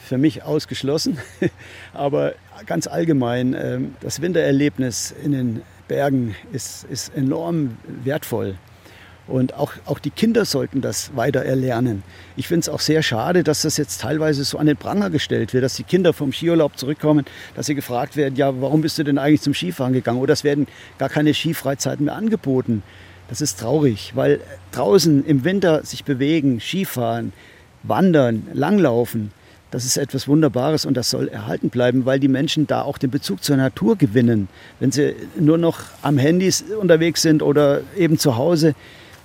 für 0.04 0.18
mich 0.18 0.44
ausgeschlossen. 0.44 1.18
Aber 1.94 2.34
ganz 2.66 2.88
allgemein, 2.88 3.56
ähm, 3.58 3.96
das 4.02 4.22
Wintererlebnis 4.22 5.14
in 5.24 5.32
den 5.32 5.62
Bergen 5.88 6.36
ist, 6.52 6.84
ist 6.86 7.16
enorm 7.16 7.78
wertvoll. 8.04 8.56
Und 9.26 9.54
auch, 9.54 9.72
auch 9.86 10.00
die 10.00 10.10
Kinder 10.10 10.44
sollten 10.44 10.82
das 10.82 11.16
weiter 11.16 11.44
erlernen. 11.46 12.04
Ich 12.36 12.50
finde 12.50 12.60
es 12.62 12.70
auch 12.70 12.82
sehr 12.82 13.02
schade, 13.02 13.44
dass 13.44 13.62
das 13.62 13.78
jetzt 13.78 14.02
teilweise 14.02 14.44
so 14.44 14.58
an 14.58 14.66
den 14.66 14.76
Pranger 14.76 15.10
gestellt 15.10 15.54
wird, 15.54 15.64
dass 15.64 15.76
die 15.76 15.84
Kinder 15.84 16.12
vom 16.12 16.34
Skiurlaub 16.34 16.78
zurückkommen, 16.78 17.24
dass 17.56 17.68
sie 17.68 17.76
gefragt 17.76 18.18
werden, 18.18 18.36
ja, 18.36 18.62
warum 18.62 18.82
bist 18.82 18.98
du 18.98 19.04
denn 19.04 19.18
eigentlich 19.18 19.42
zum 19.42 19.54
Skifahren 19.54 19.94
gegangen? 19.94 20.20
Oder 20.20 20.34
es 20.34 20.44
werden 20.44 20.68
gar 20.98 21.08
keine 21.08 21.34
Skifreizeiten 21.34 22.06
mehr 22.06 22.16
angeboten. 22.16 22.84
Das 23.30 23.42
ist 23.42 23.60
traurig, 23.60 24.12
weil 24.16 24.40
draußen 24.72 25.26
im 25.26 25.44
Winter 25.44 25.84
sich 25.86 26.04
bewegen, 26.04 26.60
Skifahren, 26.60 27.34
wandern, 27.84 28.48
langlaufen, 28.54 29.32
das 29.74 29.86
ist 29.86 29.98
etwas 29.98 30.28
Wunderbares 30.28 30.86
und 30.86 30.96
das 30.96 31.10
soll 31.10 31.30
erhalten 31.30 31.72
bleiben, 31.72 32.06
weil 32.06 32.20
die 32.20 32.28
Menschen 32.28 32.68
da 32.68 32.84
auch 32.84 33.00
den 33.00 33.10
Bezug 33.10 33.44
zur 33.44 33.58
Natur 33.58 33.96
gewinnen. 33.96 34.48
Wenn 34.80 34.92
sie 34.92 35.16
nur 35.36 35.58
noch 35.58 35.80
am 36.04 36.20
Handy 36.20 36.54
unterwegs 36.80 37.24
sind 37.24 37.42
oder 37.42 37.82
eben 37.98 38.20
zu 38.20 38.38
Hause, 38.38 38.76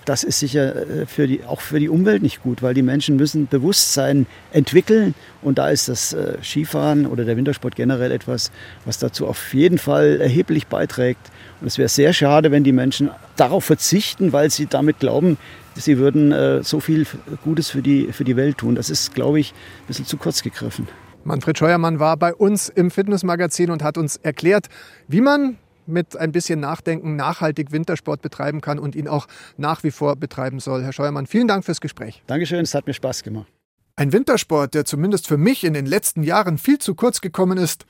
das 0.08 0.24
ist 0.24 0.40
sicher 0.40 0.74
äh, 0.74 1.06
für 1.06 1.26
die, 1.26 1.44
auch 1.44 1.60
für 1.60 1.78
die 1.78 1.88
Umwelt 1.88 2.22
nicht 2.22 2.42
gut, 2.42 2.62
weil 2.62 2.74
die 2.74 2.82
Menschen 2.82 3.16
müssen 3.16 3.46
Bewusstsein 3.46 4.26
entwickeln 4.52 5.14
und 5.42 5.58
da 5.58 5.68
ist 5.68 5.88
das 5.88 6.12
äh, 6.12 6.38
Skifahren 6.42 7.06
oder 7.06 7.24
der 7.24 7.36
Wintersport 7.36 7.76
generell 7.76 8.10
etwas, 8.10 8.50
was 8.84 8.98
dazu 8.98 9.26
auf 9.26 9.52
jeden 9.52 9.78
Fall 9.78 10.20
erheblich 10.20 10.66
beiträgt. 10.66 11.30
Und 11.60 11.66
es 11.66 11.76
wäre 11.76 11.88
sehr 11.88 12.12
schade, 12.12 12.50
wenn 12.50 12.64
die 12.64 12.72
Menschen 12.72 13.10
darauf 13.36 13.64
verzichten, 13.64 14.32
weil 14.32 14.50
sie 14.50 14.66
damit 14.66 14.98
glauben, 14.98 15.36
sie 15.74 15.98
würden 15.98 16.32
äh, 16.32 16.62
so 16.62 16.80
viel 16.80 17.06
Gutes 17.44 17.68
für 17.68 17.82
die, 17.82 18.12
für 18.12 18.24
die 18.24 18.36
Welt 18.36 18.58
tun. 18.58 18.74
Das 18.74 18.90
ist, 18.90 19.14
glaube 19.14 19.40
ich, 19.40 19.52
ein 19.52 19.86
bisschen 19.88 20.06
zu 20.06 20.16
kurz 20.16 20.42
gegriffen. 20.42 20.88
Manfred 21.24 21.58
Scheuermann 21.58 21.98
war 21.98 22.16
bei 22.16 22.34
uns 22.34 22.70
im 22.70 22.90
Fitnessmagazin 22.90 23.70
und 23.70 23.82
hat 23.82 23.98
uns 23.98 24.16
erklärt, 24.16 24.68
wie 25.08 25.20
man 25.20 25.58
mit 25.88 26.16
ein 26.16 26.32
bisschen 26.32 26.60
Nachdenken 26.60 27.16
nachhaltig 27.16 27.72
Wintersport 27.72 28.22
betreiben 28.22 28.60
kann 28.60 28.78
und 28.78 28.94
ihn 28.94 29.08
auch 29.08 29.26
nach 29.56 29.82
wie 29.82 29.90
vor 29.90 30.16
betreiben 30.16 30.60
soll. 30.60 30.82
Herr 30.82 30.92
Scheuermann, 30.92 31.26
vielen 31.26 31.48
Dank 31.48 31.64
fürs 31.64 31.80
Gespräch. 31.80 32.22
Dankeschön, 32.26 32.60
es 32.60 32.74
hat 32.74 32.86
mir 32.86 32.94
Spaß 32.94 33.22
gemacht. 33.22 33.50
Ein 33.96 34.12
Wintersport, 34.12 34.74
der 34.74 34.84
zumindest 34.84 35.26
für 35.26 35.38
mich 35.38 35.64
in 35.64 35.74
den 35.74 35.86
letzten 35.86 36.22
Jahren 36.22 36.58
viel 36.58 36.78
zu 36.78 36.94
kurz 36.94 37.20
gekommen 37.20 37.58
ist, 37.58 37.84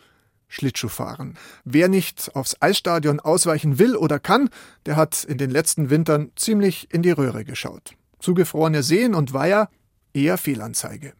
Schlittschuhfahren. 0.48 1.34
Wer 1.64 1.88
nicht 1.88 2.34
aufs 2.34 2.56
Eisstadion 2.60 3.20
ausweichen 3.20 3.78
will 3.78 3.94
oder 3.94 4.18
kann, 4.18 4.48
der 4.86 4.96
hat 4.96 5.24
in 5.24 5.36
den 5.36 5.50
letzten 5.50 5.90
Wintern 5.90 6.32
ziemlich 6.36 6.88
in 6.92 7.02
die 7.02 7.10
Röhre 7.10 7.44
geschaut. 7.44 7.92
Zugefrorene 8.18 8.82
Seen 8.82 9.14
und 9.14 9.34
Weiher 9.34 9.68
eher 10.14 10.38
Fehlanzeige. 10.38 11.12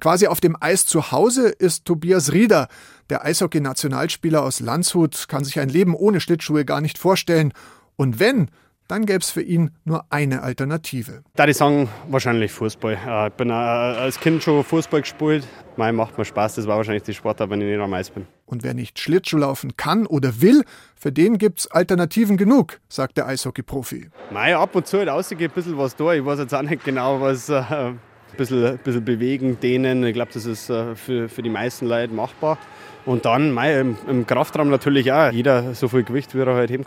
Quasi 0.00 0.26
auf 0.26 0.40
dem 0.40 0.56
Eis 0.60 0.86
zu 0.86 1.12
Hause 1.12 1.48
ist 1.48 1.84
Tobias 1.84 2.32
Rieder. 2.32 2.68
Der 3.10 3.24
Eishockey-Nationalspieler 3.24 4.42
aus 4.42 4.60
Landshut 4.60 5.28
kann 5.28 5.44
sich 5.44 5.60
ein 5.60 5.68
Leben 5.68 5.94
ohne 5.94 6.20
Schlittschuhe 6.20 6.64
gar 6.64 6.80
nicht 6.80 6.98
vorstellen. 6.98 7.52
Und 7.96 8.18
wenn, 8.20 8.50
dann 8.88 9.06
gäbe 9.06 9.20
es 9.20 9.30
für 9.30 9.42
ihn 9.42 9.70
nur 9.84 10.04
eine 10.10 10.42
Alternative. 10.42 11.22
Da 11.34 11.46
ich 11.46 11.56
sagen, 11.56 11.88
wahrscheinlich 12.08 12.52
Fußball. 12.52 12.98
Ich 13.28 13.32
bin 13.34 13.50
als 13.50 14.20
Kind 14.20 14.42
schon 14.42 14.62
Fußball 14.62 15.00
gespielt. 15.00 15.46
Mein 15.76 15.94
macht 15.94 16.18
mir 16.18 16.24
Spaß, 16.26 16.56
das 16.56 16.66
war 16.66 16.76
wahrscheinlich 16.76 17.02
die 17.04 17.14
Sportart, 17.14 17.48
wenn 17.48 17.60
ich 17.62 17.68
nicht 17.68 17.80
am 17.80 17.94
Eis 17.94 18.10
bin. 18.10 18.26
Und 18.44 18.62
wer 18.62 18.74
nicht 18.74 18.98
Schlittschuhlaufen 18.98 19.78
kann 19.78 20.04
oder 20.04 20.42
will, 20.42 20.64
für 20.94 21.10
den 21.10 21.38
gibt 21.38 21.60
es 21.60 21.70
Alternativen 21.70 22.36
genug, 22.36 22.80
sagt 22.90 23.16
der 23.16 23.26
Eishockey-Profi. 23.28 24.10
Ab 24.34 24.74
und 24.74 24.86
zu 24.86 24.98
halt 24.98 25.08
rausgeht 25.08 25.40
ein 25.40 25.54
bisschen 25.54 25.78
was 25.78 25.96
da. 25.96 26.12
Ich 26.12 26.24
weiß 26.24 26.40
jetzt 26.40 26.54
auch 26.54 26.60
nicht 26.60 26.84
genau, 26.84 27.18
was. 27.20 27.48
Äh, 27.48 27.94
ein 28.32 28.36
bisschen, 28.36 28.78
bisschen 28.78 29.04
bewegen, 29.04 29.58
dehnen. 29.60 30.04
Ich 30.04 30.14
glaube, 30.14 30.30
das 30.32 30.46
ist 30.46 30.70
äh, 30.70 30.94
für, 30.94 31.28
für 31.28 31.42
die 31.42 31.50
meisten 31.50 31.86
Leute 31.86 32.12
machbar. 32.12 32.58
Und 33.04 33.24
dann 33.24 33.52
mei, 33.52 33.80
im, 33.80 33.96
im 34.08 34.26
Kraftraum 34.26 34.70
natürlich 34.70 35.12
auch. 35.12 35.32
Jeder 35.32 35.74
so 35.74 35.88
viel 35.88 36.04
Gewicht, 36.04 36.34
wie 36.34 36.40
er 36.40 36.54
halt 36.54 36.70
heben. 36.70 36.84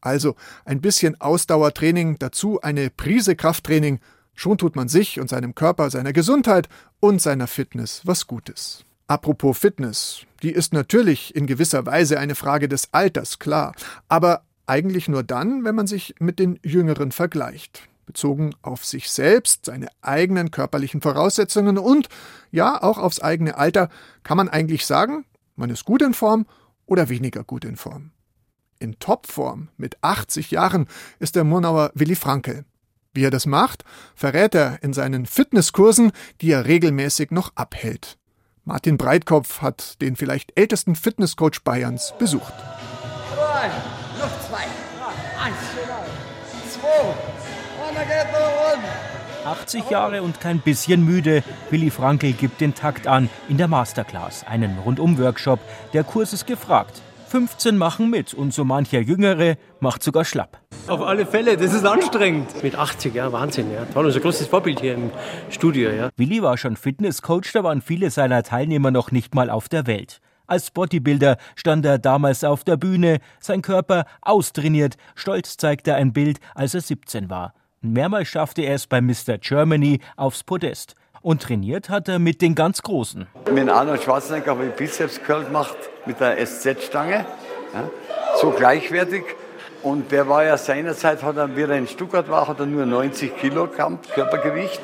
Also 0.00 0.36
ein 0.64 0.80
bisschen 0.80 1.20
Ausdauertraining, 1.20 2.18
dazu 2.18 2.60
eine 2.60 2.90
Prise 2.90 3.34
Krafttraining. 3.34 4.00
Schon 4.34 4.58
tut 4.58 4.76
man 4.76 4.88
sich 4.88 5.18
und 5.18 5.28
seinem 5.28 5.54
Körper, 5.54 5.90
seiner 5.90 6.12
Gesundheit 6.12 6.68
und 7.00 7.20
seiner 7.20 7.46
Fitness 7.46 8.02
was 8.04 8.26
Gutes. 8.26 8.84
Apropos 9.08 9.58
Fitness, 9.58 10.22
die 10.42 10.50
ist 10.50 10.72
natürlich 10.72 11.34
in 11.34 11.46
gewisser 11.46 11.86
Weise 11.86 12.18
eine 12.18 12.34
Frage 12.34 12.68
des 12.68 12.92
Alters, 12.92 13.38
klar, 13.38 13.72
aber 14.08 14.42
eigentlich 14.66 15.08
nur 15.08 15.22
dann, 15.22 15.64
wenn 15.64 15.76
man 15.76 15.86
sich 15.86 16.16
mit 16.18 16.38
den 16.40 16.58
Jüngeren 16.64 17.12
vergleicht, 17.12 17.88
bezogen 18.06 18.54
auf 18.62 18.84
sich 18.84 19.10
selbst, 19.10 19.66
seine 19.66 19.88
eigenen 20.00 20.50
körperlichen 20.50 21.02
Voraussetzungen 21.02 21.76
und 21.76 22.08
ja, 22.50 22.82
auch 22.82 22.98
aufs 22.98 23.20
eigene 23.20 23.58
Alter, 23.58 23.90
kann 24.22 24.36
man 24.36 24.48
eigentlich 24.48 24.86
sagen, 24.86 25.26
man 25.56 25.70
ist 25.70 25.84
gut 25.84 26.02
in 26.02 26.14
Form 26.14 26.46
oder 26.86 27.08
weniger 27.08 27.44
gut 27.44 27.64
in 27.64 27.76
Form. 27.76 28.12
In 28.78 28.98
Topform 28.98 29.68
mit 29.76 29.96
80 30.02 30.50
Jahren 30.50 30.86
ist 31.18 31.34
der 31.36 31.44
Murnauer 31.44 31.90
Willi 31.94 32.14
Frankel. 32.14 32.64
Wie 33.12 33.24
er 33.24 33.30
das 33.30 33.46
macht, 33.46 33.84
verrät 34.14 34.54
er 34.54 34.82
in 34.82 34.92
seinen 34.92 35.26
Fitnesskursen, 35.26 36.12
die 36.42 36.50
er 36.50 36.66
regelmäßig 36.66 37.30
noch 37.30 37.52
abhält. 37.54 38.18
Martin 38.64 38.98
Breitkopf 38.98 39.62
hat 39.62 40.00
den 40.02 40.16
vielleicht 40.16 40.58
ältesten 40.58 40.96
Fitnesscoach 40.96 41.62
Bayerns 41.64 42.12
besucht. 42.18 42.52
80 49.46 49.90
Jahre 49.90 50.22
und 50.22 50.40
kein 50.40 50.58
bisschen 50.58 51.04
müde. 51.04 51.44
Willi 51.70 51.90
Frankel 51.90 52.32
gibt 52.32 52.60
den 52.60 52.74
Takt 52.74 53.06
an 53.06 53.30
in 53.48 53.58
der 53.58 53.68
Masterclass, 53.68 54.44
einen 54.44 54.76
Rundum-Workshop. 54.84 55.60
Der 55.92 56.02
Kurs 56.02 56.32
ist 56.32 56.48
gefragt. 56.48 57.00
15 57.28 57.76
machen 57.76 58.10
mit 58.10 58.34
und 58.34 58.52
so 58.52 58.64
mancher 58.64 59.00
Jüngere 59.00 59.56
macht 59.78 60.02
sogar 60.02 60.24
schlapp. 60.24 60.60
Auf 60.88 61.00
alle 61.00 61.26
Fälle, 61.26 61.56
das 61.56 61.72
ist 61.72 61.84
anstrengend. 61.84 62.60
Mit 62.64 62.74
80, 62.74 63.14
ja, 63.14 63.32
Wahnsinn, 63.32 63.72
ja. 63.72 63.86
War 63.94 64.04
unser 64.04 64.18
großes 64.18 64.48
Vorbild 64.48 64.80
hier 64.80 64.94
im 64.94 65.10
Studio, 65.50 65.90
ja. 65.90 66.10
Willi 66.16 66.42
war 66.42 66.56
schon 66.58 66.76
Fitnesscoach, 66.76 67.52
da 67.52 67.62
waren 67.62 67.82
viele 67.82 68.10
seiner 68.10 68.42
Teilnehmer 68.42 68.90
noch 68.90 69.12
nicht 69.12 69.36
mal 69.36 69.50
auf 69.50 69.68
der 69.68 69.86
Welt. 69.86 70.20
Als 70.48 70.72
Bodybuilder 70.72 71.36
stand 71.54 71.86
er 71.86 71.98
damals 71.98 72.42
auf 72.42 72.64
der 72.64 72.76
Bühne, 72.76 73.18
sein 73.38 73.62
Körper 73.62 74.06
austrainiert, 74.22 74.96
stolz 75.14 75.56
zeigte 75.56 75.92
er 75.92 75.96
ein 75.98 76.12
Bild, 76.12 76.38
als 76.54 76.74
er 76.74 76.80
17 76.80 77.30
war. 77.30 77.52
Mehrmals 77.92 78.28
schaffte 78.28 78.62
er 78.62 78.74
es 78.74 78.86
bei 78.86 79.00
Mr. 79.00 79.38
Germany 79.40 80.00
aufs 80.16 80.44
Podest. 80.44 80.94
Und 81.22 81.42
trainiert 81.42 81.88
hat 81.88 82.08
er 82.08 82.18
mit 82.18 82.40
den 82.40 82.54
ganz 82.54 82.82
Großen. 82.82 83.26
Mit 83.52 83.68
Arnold 83.68 84.02
Schwarzenegger 84.02 84.52
habe 84.52 84.66
ich 84.66 84.72
Bizeps 84.72 85.20
Curl 85.22 85.44
gemacht 85.44 85.76
mit 86.06 86.20
der 86.20 86.36
SZ-Stange. 86.44 87.26
Ja, 87.74 87.90
so 88.40 88.50
gleichwertig. 88.50 89.24
Und 89.82 90.12
der 90.12 90.28
war 90.28 90.44
ja 90.44 90.56
seinerzeit, 90.56 91.22
hat 91.22 91.36
er, 91.36 91.56
wie 91.56 91.62
er 91.62 91.70
in 91.70 91.88
Stuttgart 91.88 92.28
war, 92.28 92.48
hat 92.48 92.60
er 92.60 92.66
nur 92.66 92.86
90 92.86 93.36
Kilogramm 93.36 93.98
Körpergewicht. 94.14 94.80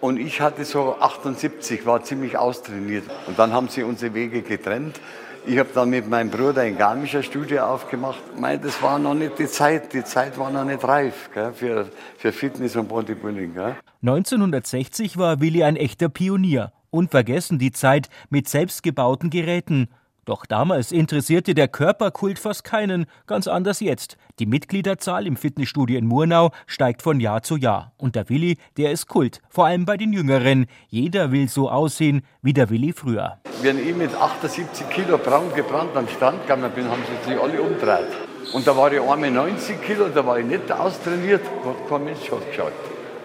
Und 0.00 0.18
ich 0.18 0.40
hatte 0.40 0.64
so 0.64 0.96
78, 1.00 1.86
war 1.86 2.02
ziemlich 2.04 2.36
austrainiert. 2.36 3.04
Und 3.26 3.38
dann 3.38 3.52
haben 3.52 3.68
sie 3.68 3.82
unsere 3.82 4.14
Wege 4.14 4.42
getrennt. 4.42 5.00
Ich 5.48 5.58
habe 5.58 5.68
dann 5.72 5.90
mit 5.90 6.08
meinem 6.08 6.28
Bruder 6.28 6.62
ein 6.62 6.76
Garmischer 6.76 7.22
Studio 7.22 7.62
aufgemacht. 7.62 8.18
Mein, 8.36 8.60
das 8.60 8.82
war 8.82 8.98
noch 8.98 9.14
nicht 9.14 9.38
die 9.38 9.46
Zeit. 9.46 9.92
Die 9.92 10.02
Zeit 10.02 10.36
war 10.38 10.50
noch 10.50 10.64
nicht 10.64 10.82
reif 10.82 11.30
gell, 11.32 11.52
für, 11.52 11.88
für 12.18 12.32
Fitness 12.32 12.74
und 12.74 12.88
Bodybuilding. 12.88 13.54
Gell. 13.54 13.76
1960 14.02 15.16
war 15.18 15.40
Willi 15.40 15.62
ein 15.62 15.76
echter 15.76 16.08
Pionier. 16.08 16.72
Unvergessen 16.90 17.60
die 17.60 17.70
Zeit 17.70 18.08
mit 18.28 18.48
selbstgebauten 18.48 19.30
Geräten. 19.30 19.88
Doch 20.26 20.44
damals 20.44 20.90
interessierte 20.90 21.54
der 21.54 21.68
Körperkult 21.68 22.40
fast 22.40 22.64
keinen, 22.64 23.06
ganz 23.28 23.46
anders 23.46 23.78
jetzt. 23.78 24.16
Die 24.40 24.46
Mitgliederzahl 24.46 25.24
im 25.24 25.36
Fitnessstudio 25.36 25.96
in 25.96 26.04
Murnau 26.04 26.50
steigt 26.66 27.02
von 27.02 27.20
Jahr 27.20 27.42
zu 27.42 27.56
Jahr. 27.56 27.92
Und 27.96 28.16
der 28.16 28.28
Willi, 28.28 28.58
der 28.76 28.90
ist 28.90 29.06
Kult, 29.06 29.40
vor 29.48 29.66
allem 29.66 29.84
bei 29.84 29.96
den 29.96 30.12
Jüngeren. 30.12 30.66
Jeder 30.88 31.30
will 31.30 31.48
so 31.48 31.70
aussehen 31.70 32.22
wie 32.42 32.52
der 32.52 32.70
Willi 32.70 32.92
früher. 32.92 33.38
Wenn 33.62 33.78
ich 33.78 33.94
mit 33.94 34.12
78 34.16 34.90
Kilo 34.90 35.16
braun 35.16 35.54
gebrannt 35.54 35.96
am 35.96 36.08
Stand 36.08 36.42
gegangen 36.42 36.72
bin, 36.74 36.90
haben 36.90 37.02
sie 37.06 37.30
sich 37.30 37.40
alle 37.40 37.62
umgedreht. 37.62 38.08
Und 38.52 38.66
da 38.66 38.76
war 38.76 38.92
ich 38.92 39.00
einmal 39.00 39.30
90 39.30 39.80
Kilo, 39.80 40.08
da 40.08 40.26
war 40.26 40.40
ich 40.40 40.46
nicht 40.46 40.72
austrainiert, 40.72 41.42
hat 41.64 41.88
kein 41.88 42.04
Mensch 42.04 42.28
geschaut. 42.28 42.72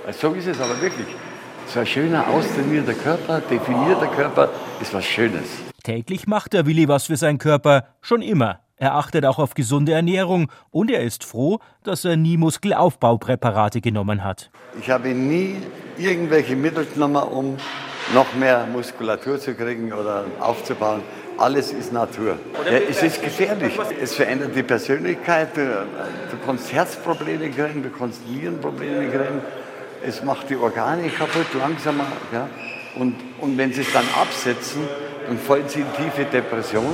Also 0.05 0.29
so 0.29 0.35
ist 0.35 0.45
es 0.45 0.61
aber 0.61 0.79
wirklich. 0.79 1.07
So 1.73 1.79
ein 1.79 1.85
schöner, 1.85 2.27
austrainierter 2.27 2.93
Körper, 2.93 3.39
definierter 3.39 4.07
Körper, 4.07 4.49
ist 4.81 4.93
was 4.93 5.05
Schönes. 5.05 5.45
Täglich 5.83 6.27
macht 6.27 6.51
der 6.51 6.65
Willi 6.65 6.89
was 6.89 7.05
für 7.05 7.15
seinen 7.15 7.37
Körper, 7.37 7.85
schon 8.01 8.21
immer. 8.21 8.59
Er 8.75 8.95
achtet 8.95 9.25
auch 9.25 9.39
auf 9.39 9.53
gesunde 9.53 9.93
Ernährung 9.93 10.51
und 10.69 10.91
er 10.91 11.01
ist 11.01 11.23
froh, 11.23 11.59
dass 11.83 12.03
er 12.03 12.17
nie 12.17 12.35
Muskelaufbaupräparate 12.35 13.79
genommen 13.79 14.21
hat. 14.21 14.51
Ich 14.81 14.89
habe 14.89 15.13
nie 15.13 15.55
irgendwelche 15.97 16.57
Mittel 16.57 16.85
genommen, 16.93 17.23
um 17.23 17.55
noch 18.13 18.33
mehr 18.33 18.67
Muskulatur 18.69 19.39
zu 19.39 19.53
kriegen 19.53 19.93
oder 19.93 20.25
aufzubauen. 20.41 21.01
Alles 21.37 21.71
ist 21.71 21.93
Natur. 21.93 22.37
Ja, 22.65 22.79
es 22.89 23.01
ist 23.01 23.23
gefährlich. 23.23 23.79
Es 24.01 24.13
verändert 24.13 24.53
die 24.53 24.63
Persönlichkeit. 24.63 25.55
Du, 25.55 25.61
du 25.61 26.37
kannst 26.45 26.73
Herzprobleme 26.73 27.49
kriegen, 27.49 27.81
du 27.81 27.89
kannst 27.89 28.27
Nierenprobleme 28.27 29.07
kriegen. 29.07 29.41
Es 30.03 30.23
macht 30.23 30.49
die 30.49 30.55
Organe 30.55 31.09
kaputt, 31.09 31.53
langsamer. 31.57 32.07
Ja? 32.33 32.49
Und, 32.95 33.15
und 33.39 33.57
wenn 33.57 33.71
sie 33.71 33.81
es 33.81 33.93
dann 33.93 34.05
absetzen, 34.19 34.81
dann 35.27 35.37
fallen 35.37 35.67
sie 35.67 35.81
in 35.81 35.85
tiefe 35.95 36.25
Depression. 36.25 36.85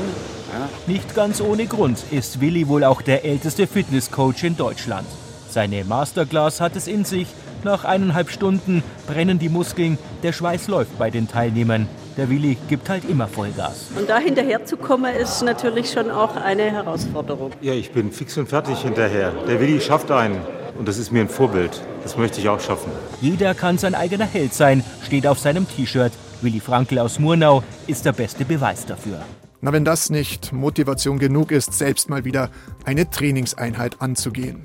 Ja? 0.54 0.68
Nicht 0.88 1.16
ganz 1.16 1.40
ohne 1.40 1.68
Grund 1.68 2.04
ist 2.12 2.42
Willi 2.42 2.68
wohl 2.68 2.84
auch 2.84 3.02
der 3.02 3.24
älteste 3.24 3.66
Fitnesscoach 3.66 4.44
in 4.44 4.58
Deutschland. 4.58 5.08
Seine 5.50 5.86
Masterclass 5.86 6.60
hat 6.60 6.76
es 6.76 6.88
in 6.88 7.06
sich. 7.06 7.28
Nach 7.64 7.86
eineinhalb 7.86 8.30
Stunden 8.30 8.84
brennen 9.08 9.40
die 9.40 9.50
Muskeln, 9.50 9.98
der 10.22 10.34
Schweiß 10.34 10.68
läuft 10.68 10.98
bei 11.00 11.10
den 11.10 11.28
Teilnehmern. 11.28 11.88
Der 12.18 12.30
Willi 12.30 12.58
gibt 12.68 12.90
halt 12.90 13.10
immer 13.10 13.28
Vollgas. 13.28 13.88
Und 13.98 14.10
da 14.10 14.18
hinterher 14.18 14.66
zu 14.66 14.76
kommen, 14.76 15.14
ist 15.16 15.44
natürlich 15.44 15.92
schon 15.92 16.12
auch 16.12 16.36
eine 16.36 16.64
Herausforderung. 16.72 17.52
Ja, 17.62 17.74
ich 17.74 17.92
bin 17.92 18.12
fix 18.12 18.38
und 18.38 18.50
fertig 18.50 18.80
hinterher. 18.80 19.32
Der 19.48 19.60
Willi 19.60 19.80
schafft 19.80 20.12
einen. 20.12 20.42
Und 20.78 20.88
das 20.88 20.98
ist 20.98 21.12
mir 21.12 21.22
ein 21.22 21.30
Vorbild. 21.30 21.82
Das 22.04 22.18
möchte 22.18 22.40
ich 22.40 22.50
auch 22.50 22.60
schaffen. 22.60 22.92
Jeder 23.20 23.56
kann 23.56 23.78
sein 23.78 23.96
eigener 23.96 24.26
Held 24.26 24.54
sein, 24.54 24.84
steht 25.04 25.26
auf 25.26 25.40
seinem 25.40 25.68
T-Shirt. 25.68 26.12
Willi 26.42 26.60
Frankl 26.60 27.00
aus 27.00 27.18
Murnau 27.18 27.64
ist 27.88 28.06
der 28.06 28.14
beste 28.14 28.46
Beweis 28.46 28.86
dafür. 28.86 29.22
Na, 29.60 29.74
wenn 29.74 29.86
das 29.86 30.12
nicht 30.12 30.54
Motivation 30.54 31.18
genug 31.18 31.52
ist, 31.52 31.74
selbst 31.74 32.10
mal 32.10 32.26
wieder 32.26 32.52
eine 32.86 33.10
Trainingseinheit 33.10 34.02
anzugehen. 34.02 34.62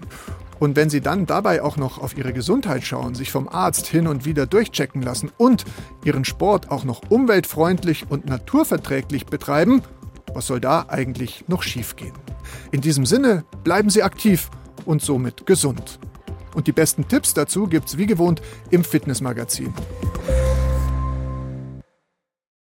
Und 0.59 0.77
wenn 0.77 0.91
Sie 0.91 1.01
dann 1.01 1.25
dabei 1.25 1.63
auch 1.63 1.79
noch 1.79 1.99
auf 1.99 2.17
Ihre 2.17 2.35
Gesundheit 2.35 2.85
schauen, 2.85 3.15
sich 3.15 3.33
vom 3.33 3.49
Arzt 3.49 3.87
hin 3.87 4.07
und 4.07 4.27
wieder 4.27 4.47
durchchecken 4.47 5.01
lassen 5.03 5.33
und 5.39 5.65
Ihren 6.05 6.27
Sport 6.27 6.71
auch 6.71 6.85
noch 6.85 7.01
umweltfreundlich 7.09 8.05
und 8.11 8.27
naturverträglich 8.27 9.27
betreiben, 9.27 9.83
was 10.35 10.47
soll 10.47 10.61
da 10.61 10.85
eigentlich 10.89 11.45
noch 11.49 11.63
schiefgehen? 11.63 12.13
In 12.71 12.83
diesem 12.83 13.07
Sinne 13.07 13.45
bleiben 13.65 13.89
Sie 13.89 14.03
aktiv 14.03 14.51
und 14.85 15.03
somit 15.03 15.47
gesund. 15.47 15.99
Und 16.55 16.67
die 16.67 16.73
besten 16.73 17.09
Tipps 17.09 17.35
dazu 17.35 17.67
gibt's 17.67 17.97
wie 17.97 18.07
gewohnt 18.07 18.43
im 18.71 18.85
Fitnessmagazin. 18.85 19.73